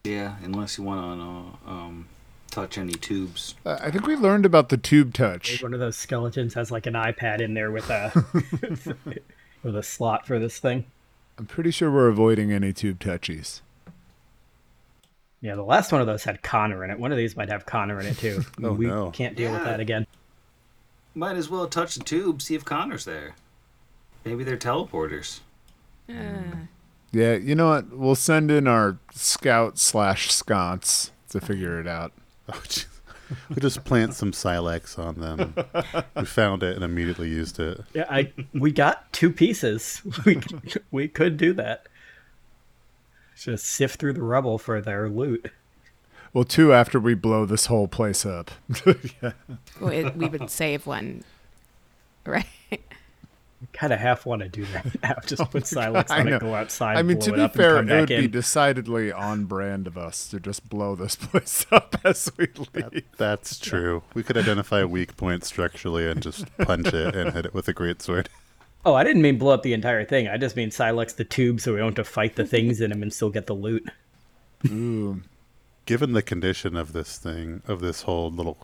[0.04, 2.08] Yeah, unless you want to uh, um,
[2.52, 3.54] touch any tubes.
[3.66, 5.62] Uh, I think we learned about the tube touch.
[5.62, 8.12] One of those skeletons has like an iPad in there with a
[9.62, 10.84] with a slot for this thing.
[11.38, 13.62] I'm pretty sure we're avoiding any tube touchies.
[15.40, 16.98] Yeah, the last one of those had Connor in it.
[17.00, 18.42] One of these might have Connor in it too.
[18.62, 19.10] Oh, we no.
[19.10, 20.06] can't deal with that again.
[21.14, 23.34] Might as well touch the tube, see if Connor's there.
[24.24, 25.40] Maybe they're teleporters.
[26.08, 26.14] Uh,
[27.10, 27.90] Yeah, you know what?
[27.90, 32.12] We'll send in our scout slash sconce to figure it out.
[32.52, 32.62] Oh,
[33.48, 35.54] we just plant some silex on them.
[36.16, 37.80] we found it and immediately used it.
[37.94, 40.02] Yeah, I we got two pieces.
[40.24, 40.40] We
[40.90, 41.86] we could do that.
[43.36, 45.50] Just sift through the rubble for their loot.
[46.32, 48.50] Well, two after we blow this whole place up.
[49.22, 49.32] yeah.
[49.80, 51.24] well, it, we would save one,
[52.24, 52.46] right?
[53.72, 55.14] Kind of half want to do that now.
[55.24, 56.36] Just oh put Silex I on know.
[56.36, 56.96] it, go outside.
[56.96, 60.28] I mean, blow to be fair, it would back be decidedly on brand of us
[60.28, 63.04] to just blow this place up as we leave.
[63.16, 64.02] That's true.
[64.14, 67.68] We could identify a weak point structurally and just punch it and hit it with
[67.68, 68.28] a great sword.
[68.84, 70.26] Oh, I didn't mean blow up the entire thing.
[70.26, 72.90] I just mean Silex the tube so we don't have to fight the things in
[72.90, 73.88] them and still get the loot.
[74.66, 75.22] Ooh.
[75.86, 78.58] Given the condition of this thing, of this whole little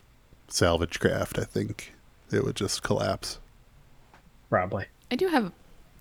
[0.48, 1.94] salvage craft, I think
[2.32, 3.38] it would just collapse.
[4.50, 4.86] Probably.
[5.10, 5.52] I do have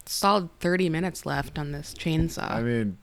[0.05, 2.49] solid 30 minutes left on this chainsaw.
[2.51, 2.97] I mean,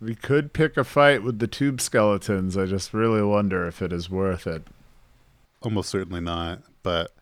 [0.00, 2.56] We could pick a fight with the tube skeletons.
[2.56, 4.64] I just really wonder if it is worth it.
[5.62, 7.12] Almost certainly not, but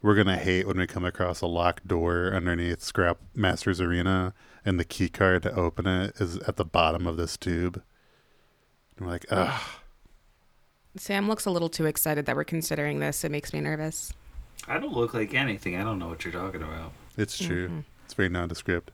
[0.00, 4.32] we're gonna hate when we come across a locked door underneath Scrap Master's Arena
[4.64, 7.82] and the key card to open it is at the bottom of this tube.
[8.96, 9.60] And we're like, ugh.
[10.96, 13.22] Sam looks a little too excited that we're considering this.
[13.22, 14.12] It makes me nervous.
[14.66, 15.76] I don't look like anything.
[15.76, 16.92] I don't know what you're talking about.
[17.16, 17.84] It's true.
[18.04, 18.90] It's very nondescript.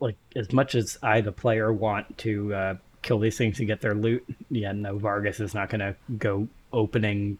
[0.00, 3.80] Like as much as I, the player, want to uh, kill these things to get
[3.80, 7.38] their loot, yeah, no, Vargas is not gonna go opening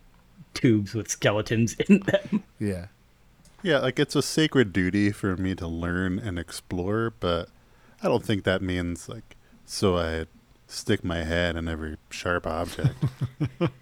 [0.54, 2.44] tubes with skeletons in them.
[2.58, 2.86] Yeah.
[3.62, 7.48] Yeah, like it's a sacred duty for me to learn and explore, but
[8.02, 10.26] I don't think that means like so I
[10.68, 12.94] stick my head in every sharp object.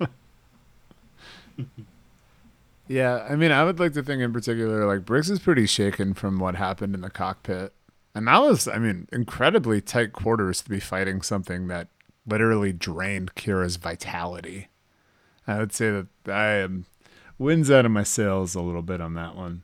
[2.87, 6.13] Yeah, I mean, I would like to think in particular, like Briggs is pretty shaken
[6.15, 7.73] from what happened in the cockpit,
[8.15, 11.89] and that was, I mean, incredibly tight quarters to be fighting something that
[12.27, 14.69] literally drained Kira's vitality.
[15.47, 16.87] I would say that I am
[17.39, 19.63] winds out of my sails a little bit on that one.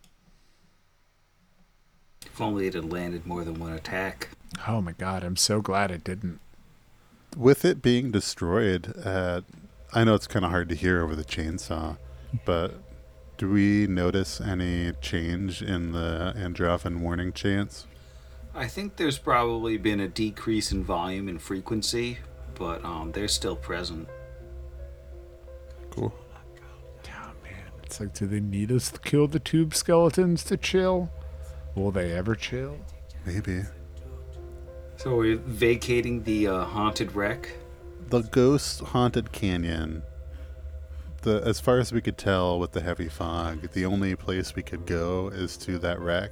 [2.25, 4.31] If only it had landed more than one attack.
[4.67, 6.41] Oh my god, I'm so glad it didn't.
[7.37, 9.43] With it being destroyed, uh,
[9.93, 11.97] I know it's kind of hard to hear over the chainsaw,
[12.45, 12.81] but
[13.41, 17.87] do we notice any change in the Androffan warning chants?
[18.55, 22.19] I think there's probably been a decrease in volume and frequency,
[22.55, 24.07] but um, they're still present.
[25.89, 26.13] Cool.
[27.07, 31.11] Oh man, it's like, do they need us to kill the tube skeletons to chill?
[31.75, 32.77] Will they ever chill?
[33.25, 33.63] Maybe.
[34.99, 37.49] So we're vacating the uh, haunted wreck.
[38.09, 40.03] The ghost haunted canyon.
[41.23, 44.63] The as far as we could tell with the heavy fog, the only place we
[44.63, 46.31] could go is to that wreck.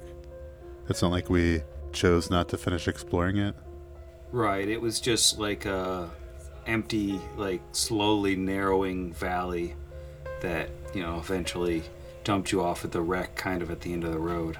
[0.87, 1.61] It's not like we
[1.93, 3.55] chose not to finish exploring it.
[4.31, 6.09] Right, it was just like a
[6.65, 9.75] empty, like slowly narrowing valley
[10.41, 11.83] that you know eventually
[12.23, 14.57] dumped you off at the wreck, kind of at the end of the road.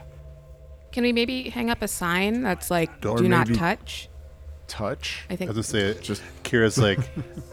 [0.91, 4.08] Can we maybe hang up a sign that's like Or "Do not maybe- touch"?
[4.69, 5.25] Touch?
[5.29, 6.01] I I think was gonna say, it.
[6.01, 6.99] just Kira's like,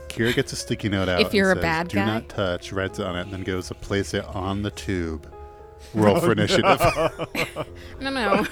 [0.09, 1.21] Kira gets a sticky note out.
[1.21, 2.05] If you're and a says, bad Do guy?
[2.07, 2.73] not touch.
[2.73, 5.27] Writes on it, and then goes to place it on the tube.
[5.95, 6.65] Roll for initiative.
[8.01, 8.45] no, no,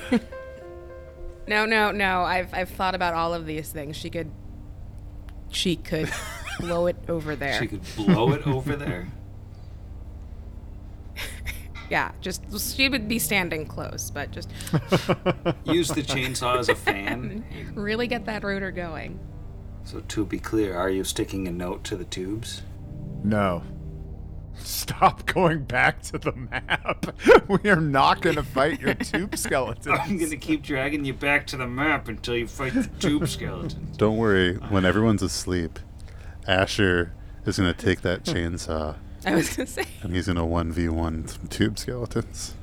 [1.47, 2.23] no, no, no.
[2.23, 3.97] I've I've thought about all of these things.
[3.97, 4.31] She could,
[5.51, 6.11] she could
[6.61, 7.59] blow it over there.
[7.61, 9.09] She could blow it over there.
[11.91, 12.43] Yeah, just
[12.77, 14.49] she would be standing close, but just
[15.65, 17.45] Use the chainsaw as a fan.
[17.75, 19.19] really get that rotor going.
[19.85, 22.63] So to be clear, are you sticking a note to the tubes?
[23.23, 23.63] No.
[24.57, 27.15] Stop going back to the map.
[27.49, 29.87] we are not going to fight your tube skeletons.
[29.89, 33.97] I'm gonna keep dragging you back to the map until you fight the tube skeletons.
[33.97, 34.55] Don't worry.
[34.55, 35.79] When everyone's asleep,
[36.47, 37.13] Asher
[37.45, 38.97] is gonna take that chainsaw
[39.27, 39.87] I was gonna say.
[40.03, 42.55] and he's gonna one v one tube skeletons.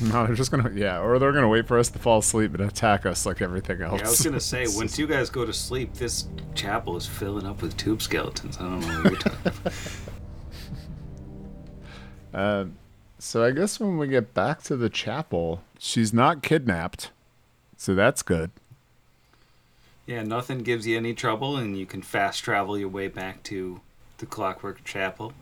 [0.00, 2.62] No, they're just gonna yeah, or they're gonna wait for us to fall asleep and
[2.62, 4.00] attack us like everything else.
[4.00, 7.46] Yeah, I was gonna say, once you guys go to sleep, this chapel is filling
[7.46, 8.58] up with tube skeletons.
[8.58, 9.72] I don't know what you're talking about.
[12.34, 12.66] Uh,
[13.18, 17.10] so I guess when we get back to the chapel, she's not kidnapped,
[17.78, 18.50] so that's good.
[20.04, 23.80] Yeah, nothing gives you any trouble, and you can fast travel your way back to
[24.18, 25.32] the Clockwork Chapel.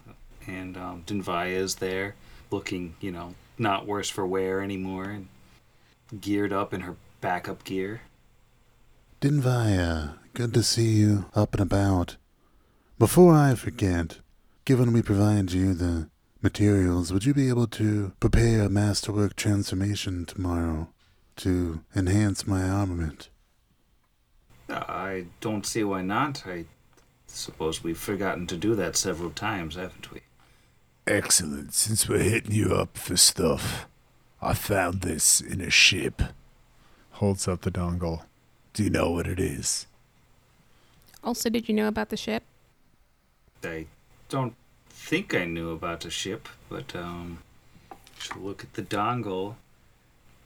[0.46, 2.14] And um, Denvaya is there,
[2.50, 5.28] looking, you know, not worse for wear anymore, and
[6.20, 8.02] geared up in her backup gear.
[9.20, 12.16] Dinvaya, good to see you up and about.
[12.98, 14.18] Before I forget,
[14.64, 16.08] given we provide you the
[16.42, 20.88] materials, would you be able to prepare a masterwork transformation tomorrow
[21.36, 23.30] to enhance my armament?
[24.68, 26.44] I don't see why not.
[26.46, 26.66] I
[27.26, 30.20] suppose we've forgotten to do that several times, haven't we?
[31.06, 31.74] Excellent.
[31.74, 33.86] Since we're hitting you up for stuff,
[34.40, 36.22] I found this in a ship.
[37.12, 38.22] Holds up the dongle.
[38.72, 39.86] Do you know what it is?
[41.22, 42.42] Also, did you know about the ship?
[43.62, 43.86] I
[44.28, 44.54] don't
[44.88, 47.38] think I knew about the ship, but um,
[48.18, 49.54] should look at the dongle.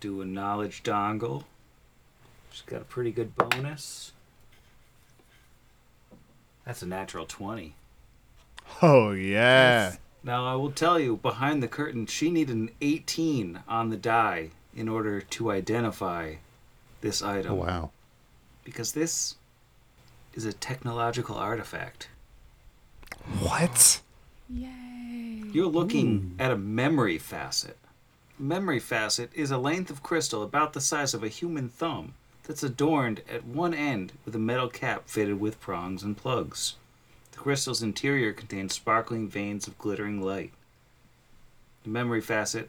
[0.01, 1.45] Do a knowledge dongle.
[2.51, 4.13] She's got a pretty good bonus.
[6.65, 7.75] That's a natural 20.
[8.83, 9.97] Oh yeah.
[10.23, 14.51] Now, I will tell you, behind the curtain, she needed an 18 on the die
[14.75, 16.35] in order to identify
[17.01, 17.53] this item.
[17.53, 17.91] Oh wow.
[18.65, 19.37] Because this
[20.35, 22.09] is a technological artifact.
[23.41, 24.01] What?
[24.49, 25.43] Yay!
[25.53, 26.41] You're looking hmm.
[26.41, 27.77] at a memory facet.
[28.39, 32.15] Memory facet is a length of crystal about the size of a human thumb
[32.45, 36.77] that's adorned at one end with a metal cap fitted with prongs and plugs.
[37.39, 40.53] The crystal's interior contains sparkling veins of glittering light.
[41.85, 42.69] The memory facet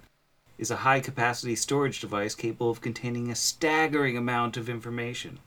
[0.60, 5.40] is a high capacity storage device capable of containing a staggering amount of information.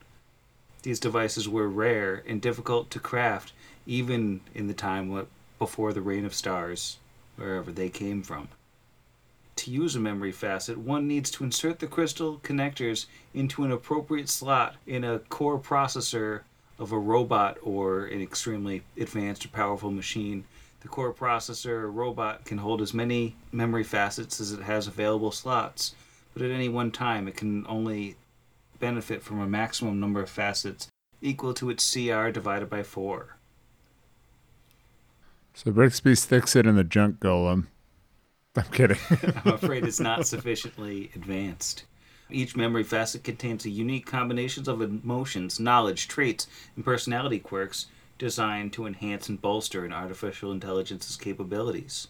[0.81, 3.53] These devices were rare and difficult to craft
[3.85, 5.25] even in the time
[5.57, 6.97] before the reign of stars,
[7.37, 8.49] wherever they came from.
[9.55, 14.27] To use a memory facet, one needs to insert the crystal connectors into an appropriate
[14.27, 16.41] slot in a core processor
[16.83, 20.43] of a robot or an extremely advanced or powerful machine.
[20.81, 25.31] The core processor or robot can hold as many memory facets as it has available
[25.31, 25.95] slots,
[26.33, 28.17] but at any one time it can only
[28.79, 30.89] benefit from a maximum number of facets
[31.21, 33.37] equal to its CR divided by 4.
[35.53, 37.67] So Brixby sticks it in the junk golem.
[38.55, 38.97] I'm kidding.
[39.45, 41.85] I'm afraid it's not sufficiently advanced.
[42.33, 47.85] Each memory facet contains a unique combinations of emotions, knowledge, traits, and personality quirks
[48.17, 52.07] designed to enhance and bolster an artificial intelligence's capabilities.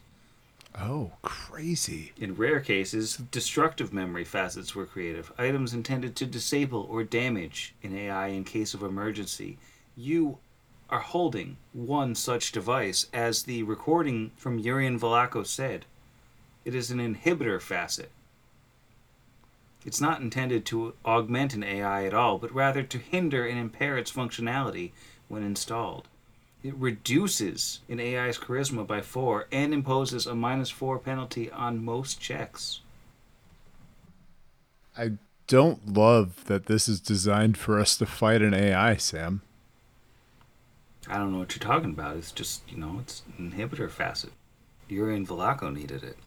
[0.79, 2.13] oh, crazy.
[2.17, 7.93] In rare cases, destructive memory facets were created, items intended to disable or damage an
[7.93, 9.57] AI in case of emergency.
[9.97, 10.37] You
[10.89, 15.85] are holding one such device, as the recording from Urian Velako said.
[16.63, 18.09] It is an inhibitor facet.
[19.85, 23.97] It's not intended to augment an AI at all, but rather to hinder and impair
[23.97, 24.91] its functionality
[25.27, 26.07] when installed.
[26.63, 32.21] It reduces an AI's charisma by 4 and imposes a minus 4 penalty on most
[32.21, 32.79] checks.
[34.97, 35.13] I
[35.47, 39.41] don't love that this is designed for us to fight an AI, Sam.
[41.09, 42.15] I don't know what you're talking about.
[42.15, 44.31] It's just, you know, it's an inhibitor facet.
[44.87, 46.17] Urian Velako needed it.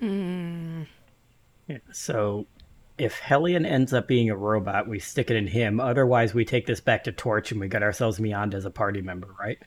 [0.00, 0.82] Hmm.
[1.72, 2.46] Yeah, so
[2.98, 5.80] if Hellion ends up being a robot, we stick it in him.
[5.80, 9.00] Otherwise, we take this back to Torch and we get ourselves Meond as a party
[9.00, 9.58] member, right?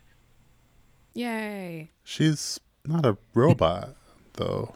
[1.14, 1.90] Yay.
[2.04, 3.96] She's not a robot,
[4.34, 4.76] though.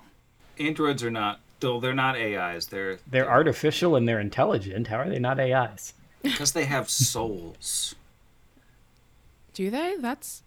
[0.57, 2.67] Androids are not, though they're not AIs.
[2.67, 4.88] They're They're artificial and they're intelligent.
[4.88, 5.93] How are they not AIs?
[6.23, 7.95] because they have souls.
[9.53, 9.95] Do they?
[9.99, 10.43] That's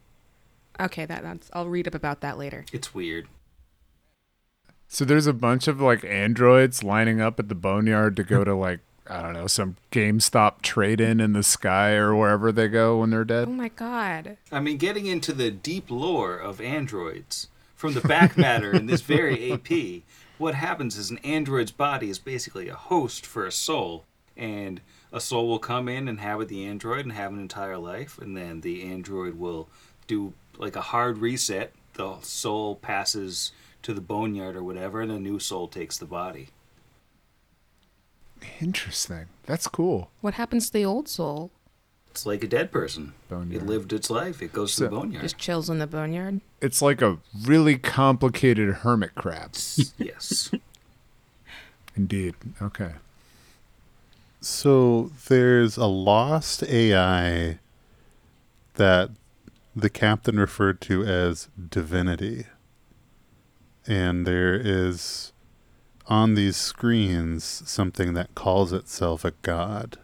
[0.80, 1.06] okay.
[1.06, 1.50] That that's.
[1.52, 2.64] I'll read up about that later.
[2.72, 3.28] It's weird.
[4.92, 8.54] So there's a bunch of like androids lining up at the boneyard to go to
[8.54, 13.08] like I don't know some GameStop trade-in in the sky or wherever they go when
[13.08, 13.48] they're dead.
[13.48, 14.36] Oh my god.
[14.52, 19.00] I mean, getting into the deep lore of androids from the back matter in this
[19.00, 20.02] very AP,
[20.36, 24.04] what happens is an android's body is basically a host for a soul,
[24.36, 28.18] and a soul will come in and inhabit the android and have an entire life,
[28.18, 29.70] and then the android will
[30.06, 31.72] do like a hard reset.
[31.94, 36.48] The soul passes to the boneyard or whatever, and a new soul takes the body.
[38.60, 39.26] Interesting.
[39.46, 40.10] That's cool.
[40.20, 41.50] What happens to the old soul?
[42.10, 43.14] It's like a dead person.
[43.30, 43.62] Boneyard.
[43.62, 44.42] It lived its life.
[44.42, 45.22] It goes to the boneyard.
[45.22, 46.40] Just chills in the boneyard.
[46.60, 49.54] It's like a really complicated hermit crab.
[49.96, 50.50] yes.
[51.96, 52.34] Indeed.
[52.60, 52.92] Okay.
[54.42, 57.58] So there's a lost AI
[58.74, 59.10] that
[59.74, 62.44] the captain referred to as divinity.
[63.86, 65.32] And there is
[66.06, 69.98] on these screens something that calls itself a god.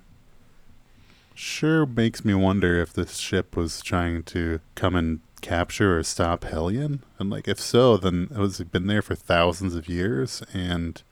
[1.34, 6.44] Sure makes me wonder if this ship was trying to come and capture or stop
[6.44, 7.04] Hellion.
[7.18, 11.02] And like if so, then it was been there for thousands of years and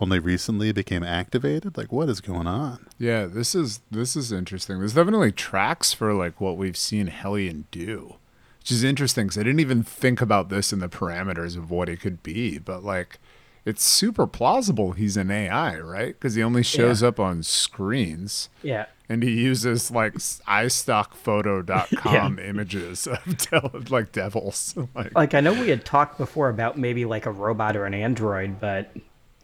[0.00, 1.76] only recently became activated?
[1.76, 2.86] Like what is going on?
[2.98, 4.78] Yeah, this is this is interesting.
[4.78, 8.16] There's definitely tracks for like what we've seen Hellion do,
[8.60, 11.88] which is interesting because I didn't even think about this in the parameters of what
[11.88, 12.58] it could be.
[12.58, 13.18] But like,
[13.64, 16.08] it's super plausible he's an AI, right?
[16.18, 17.08] Because he only shows Yeah.
[17.08, 18.86] up on screens Yeah.
[19.08, 24.74] and he uses like s- iStockphoto.com images of del- like devils.
[24.94, 27.94] like, Like, I know we had talked before about maybe like a robot or an
[27.94, 28.90] android, but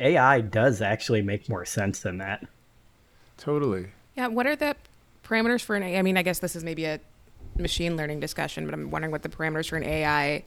[0.00, 2.46] AI does actually make more sense than that.
[3.38, 3.88] totally.
[4.16, 4.28] Yeah.
[4.28, 4.76] What are the
[5.24, 5.98] parameters for an AI?
[5.98, 7.00] I mean, I guess this is maybe a
[7.58, 10.44] machine learning discussion, but I'm wondering what the parameters for an AI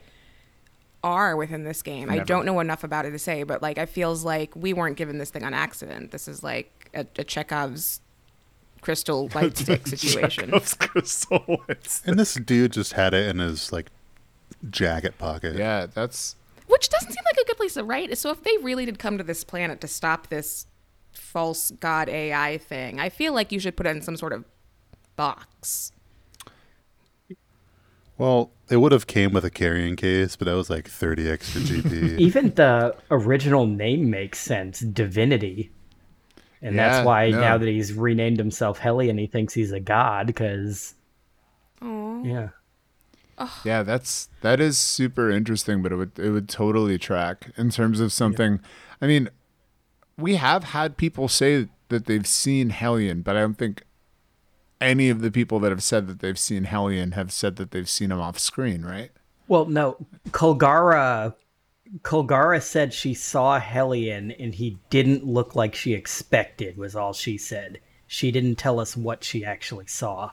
[1.04, 2.10] are within this game.
[2.10, 4.98] I don't know enough about it to say, but like, it feels like we weren't
[4.98, 6.12] given this thing on accident.
[6.12, 8.02] This is like a, a Chekhov's
[8.82, 10.46] crystal light stick situation.
[10.52, 11.62] Chekhov's crystal.
[11.70, 13.88] It's- And this dude just had it in his like
[14.70, 15.56] jacket pocket.
[15.56, 16.36] yeah, that's
[16.68, 18.18] Which doesn't seem like a good place to write.
[18.18, 20.68] So if they really did come to this planet to stop this
[21.14, 24.44] false god AI thing, I feel like you should put it in some sort of
[25.16, 25.92] box.
[28.20, 31.62] Well, it would have came with a carrying case, but that was like 30 extra
[31.70, 32.20] GP.
[32.20, 35.72] Even the original name makes sense, Divinity.
[36.62, 37.40] and Yeah, that's why no.
[37.40, 40.28] now that he's renamed himself Hellion, he thinks he's a god.
[40.28, 40.94] Because
[41.82, 42.24] Aw.
[42.24, 42.50] yeah,
[43.64, 48.00] Yeah, that's that is super interesting, but it would it would totally track in terms
[48.02, 48.60] of something.
[49.02, 49.30] I mean,
[50.18, 53.84] we have had people say that they've seen Hellion, but I don't think
[54.82, 57.90] any of the people that have said that they've seen Hellion have said that they've
[57.90, 59.12] seen him off screen, right?
[59.48, 59.98] Well, no,
[60.30, 61.34] Kolgara.
[62.02, 66.78] Kolgara said she saw Hellion and he didn't look like she expected.
[66.78, 67.80] Was all she said.
[68.06, 70.32] She didn't tell us what she actually saw.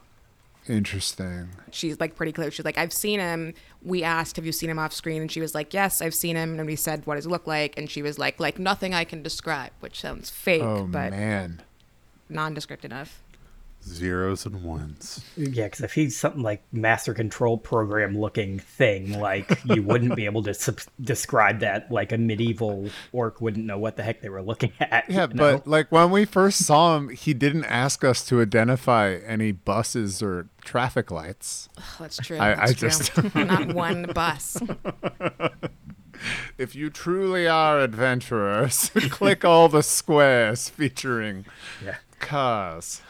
[0.68, 1.50] Interesting.
[1.70, 2.50] She's like pretty clear.
[2.50, 3.54] She's like, I've seen him.
[3.82, 5.22] We asked, Have you seen him off screen?
[5.22, 6.58] And she was like, Yes, I've seen him.
[6.58, 7.78] And we said, What does he look like?
[7.78, 11.62] And she was like, Like nothing I can describe, which sounds fake, Oh but man.
[12.28, 13.22] nondescript enough.
[13.86, 15.24] Zeros and ones.
[15.36, 20.24] Yeah, because if he's something like master control program looking thing, like you wouldn't be
[20.24, 21.90] able to sub- describe that.
[21.90, 25.04] Like a medieval orc wouldn't know what the heck they were looking at.
[25.08, 25.56] Yeah, you know?
[25.58, 30.22] but like when we first saw him, he didn't ask us to identify any buses
[30.22, 31.68] or traffic lights.
[31.78, 32.38] Ugh, that's true.
[32.38, 32.74] I- I true.
[32.88, 34.58] just- not one bus.
[36.58, 41.44] If you truly are adventurers, click all the squares featuring
[41.84, 41.96] Yeah.
[42.18, 43.02] cars.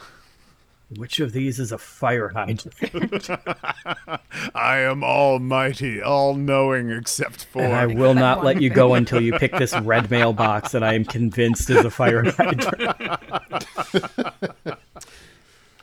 [0.95, 3.29] Which of these is a fire hydrant?
[4.55, 7.61] I am almighty, all knowing except for.
[7.61, 10.93] and I will not let you go until you pick this red mailbox that I
[10.93, 13.65] am convinced is a fire hydrant.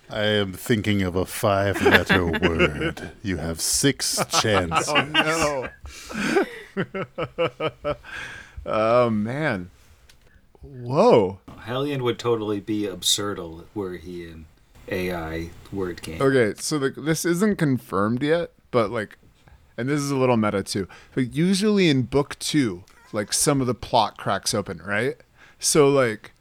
[0.09, 3.11] I am thinking of a five letter word.
[3.23, 4.89] You have six chances.
[4.89, 5.69] oh
[6.77, 7.97] no.
[8.65, 9.71] oh man.
[10.63, 11.41] Whoa.
[11.61, 14.47] Hellion would totally be Absurdle were he an
[14.89, 16.21] AI word game.
[16.21, 19.19] Okay, so the, this isn't confirmed yet, but like,
[19.77, 20.89] and this is a little meta too.
[21.15, 25.17] But usually in book two, like some of the plot cracks open, right?
[25.59, 26.33] So like,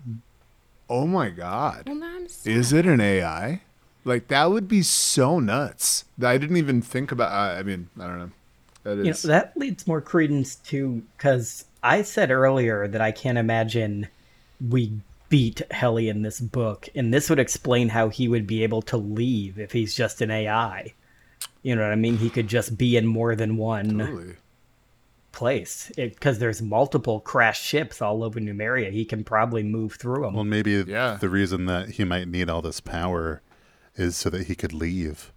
[0.90, 3.62] oh my god, Well, no, I'm s- is it an AI?
[4.06, 6.06] Like that would be so nuts.
[6.22, 7.32] I didn't even think about.
[7.32, 8.32] I I mean, I don't know.
[8.84, 13.38] That You know, that leads more credence to because I said earlier that I can't
[13.38, 14.08] imagine
[14.70, 14.92] we
[15.34, 18.98] beat Helly in this book, and this would explain how he would be able to
[18.98, 20.94] leave if he's just an AI.
[21.64, 22.18] You know what I mean?
[22.18, 24.36] He could just be in more than one Totally.
[25.32, 28.92] place because there's multiple crashed ships all over Numeria.
[28.92, 30.36] He can probably move through them.
[30.36, 31.18] Well, maybe Yeah.
[31.20, 33.42] the reason that he might need all this power
[33.96, 35.34] is so that he could leave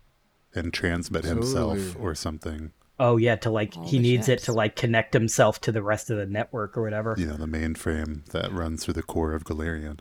[0.55, 2.73] and transmit himself or something.
[2.99, 5.83] Oh yeah, to like All he the needs it to like connect himself to the
[5.83, 7.15] rest of the network or whatever.
[7.19, 9.99] You know, the mainframe that runs through the core of Golarion.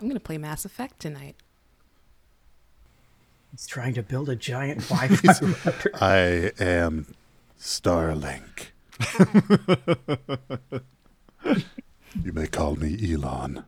[0.00, 1.36] I'm gonna play Mass Effect tonight.
[3.50, 5.90] He's trying to build a giant Wi-Fi router.
[6.00, 7.14] I am
[7.58, 8.68] Starlink.
[12.24, 13.64] you may call me Elon.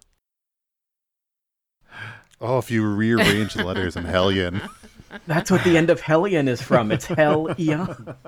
[2.41, 4.63] Oh, if you rearrange the letters in Hellion.
[5.27, 6.91] That's what the end of Hellion is from.
[6.93, 8.15] It's Hell Eon.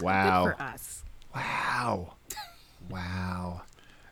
[0.00, 0.44] Wow.
[0.44, 1.04] Good for us.
[1.34, 2.14] Wow.
[2.90, 3.62] Wow.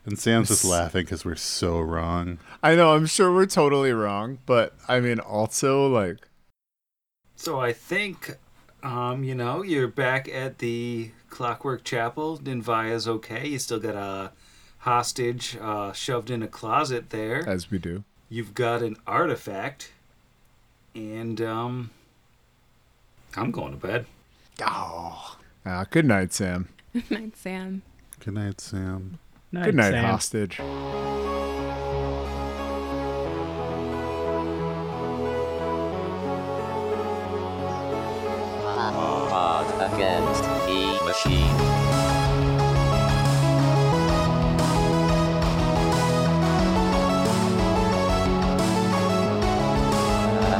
[0.05, 2.39] And Sam's just laughing because we're so wrong.
[2.63, 2.95] I know.
[2.95, 6.27] I'm sure we're totally wrong, but I mean, also like,
[7.35, 8.37] So I think,
[8.83, 12.39] um, you know, you're back at the Clockwork Chapel.
[12.39, 13.47] Ninvaya's okay.
[13.47, 14.31] You still got a
[14.79, 17.47] hostage uh, shoved in a closet there.
[17.47, 18.03] as we do.
[18.27, 19.91] You've got an artifact,
[20.95, 21.91] and um,
[23.35, 24.05] I'm going to bed.
[24.61, 25.37] Oh.
[25.65, 26.69] Ah, good night, Sam.
[26.93, 27.81] good Night, Sam.
[28.23, 29.19] Good night, Sam.
[29.53, 30.05] Good night, Sam.
[30.05, 30.57] hostage.
[39.29, 41.84] Pod against the machine.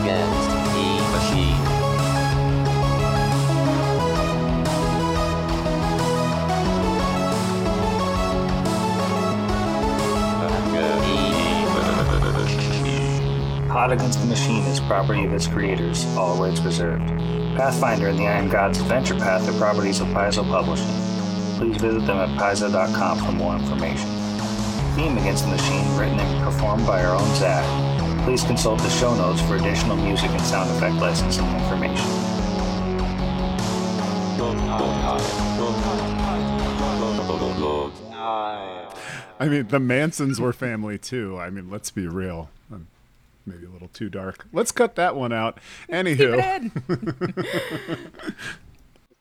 [0.06, 1.58] Against the machine.
[13.68, 17.08] Pod Against the Machine is property of its creators, all rights reserved.
[17.58, 20.86] Pathfinder and the Iron Gods Adventure Path are properties of Paizo Publishing.
[21.58, 24.08] Please visit them at paizo.com for more information.
[24.96, 27.85] Theme Against the Machine, written and performed by our own Zach.
[28.26, 32.06] Please consult the show notes for additional music and sound effect licensing information.
[39.38, 41.38] I mean, the Mansons were family too.
[41.38, 42.50] I mean, let's be real.
[42.72, 42.88] I'm
[43.46, 44.48] maybe a little too dark.
[44.52, 45.60] Let's cut that one out.
[45.90, 46.72] Anywho,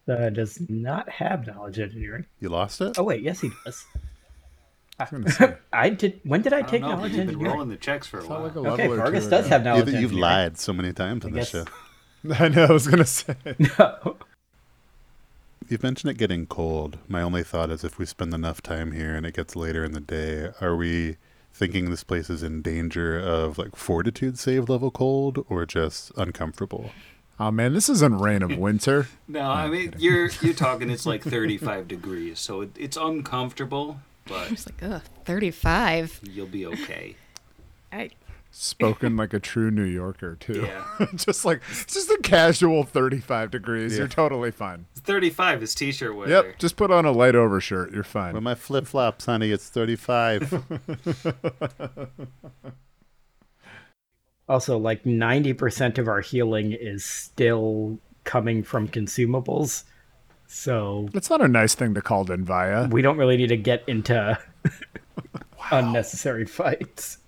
[0.08, 2.26] Uh, does not have knowledge engineering.
[2.40, 2.98] You lost it?
[2.98, 3.84] Oh wait, yes he does.
[4.98, 5.58] Gonna.
[5.72, 6.20] I did.
[6.24, 7.52] When did I, I take know, knowledge you've been engineering?
[7.52, 8.42] rolling the checks for a while.
[8.42, 11.50] like a Okay, Vargas does have knowledge You've, you've lied so many times on this
[11.50, 11.64] show.
[12.38, 12.64] I know.
[12.64, 13.36] I was gonna say.
[13.78, 14.16] No.
[15.68, 16.98] You've mentioned it getting cold.
[17.08, 19.92] My only thought is if we spend enough time here and it gets later in
[19.92, 21.16] the day, are we
[21.52, 26.90] thinking this place is in danger of like fortitude save level cold or just uncomfortable?
[27.40, 29.08] Oh man, this isn't Reign of Winter.
[29.26, 30.90] No, I mean you're you're talking.
[30.90, 36.20] It's like 35 degrees, so it, it's uncomfortable, but It's like, ugh, 35.
[36.24, 37.16] you'll be okay.
[37.92, 38.10] I,
[38.56, 40.62] Spoken like a true New Yorker too.
[40.62, 41.06] Yeah.
[41.16, 43.98] just like it's just a casual 35 degrees.
[43.98, 44.86] You're totally fine.
[44.94, 46.30] 35 is t-shirt weather.
[46.30, 46.58] Yep.
[46.60, 47.92] Just put on a light overshirt.
[47.92, 48.32] You're fine.
[48.32, 50.64] With my flip flops, honey, it's 35.
[54.48, 59.84] Also, like 90% of our healing is still coming from consumables.
[60.54, 62.88] So It's not a nice thing to call Ninvaya.
[62.88, 64.38] we don't really need to get into
[65.72, 67.18] unnecessary fights.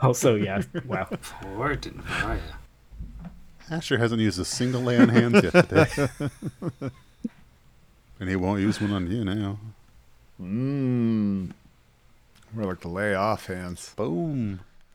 [0.00, 1.08] Also, yeah, wow.
[1.10, 2.38] Poor Ninvaya.
[3.68, 6.08] Asher hasn't used a single lay on hands yet today.
[8.20, 9.58] and he won't use one on you now.
[10.40, 11.50] Mmm.
[12.54, 13.92] We're like the lay off hands.
[13.96, 14.60] Boom.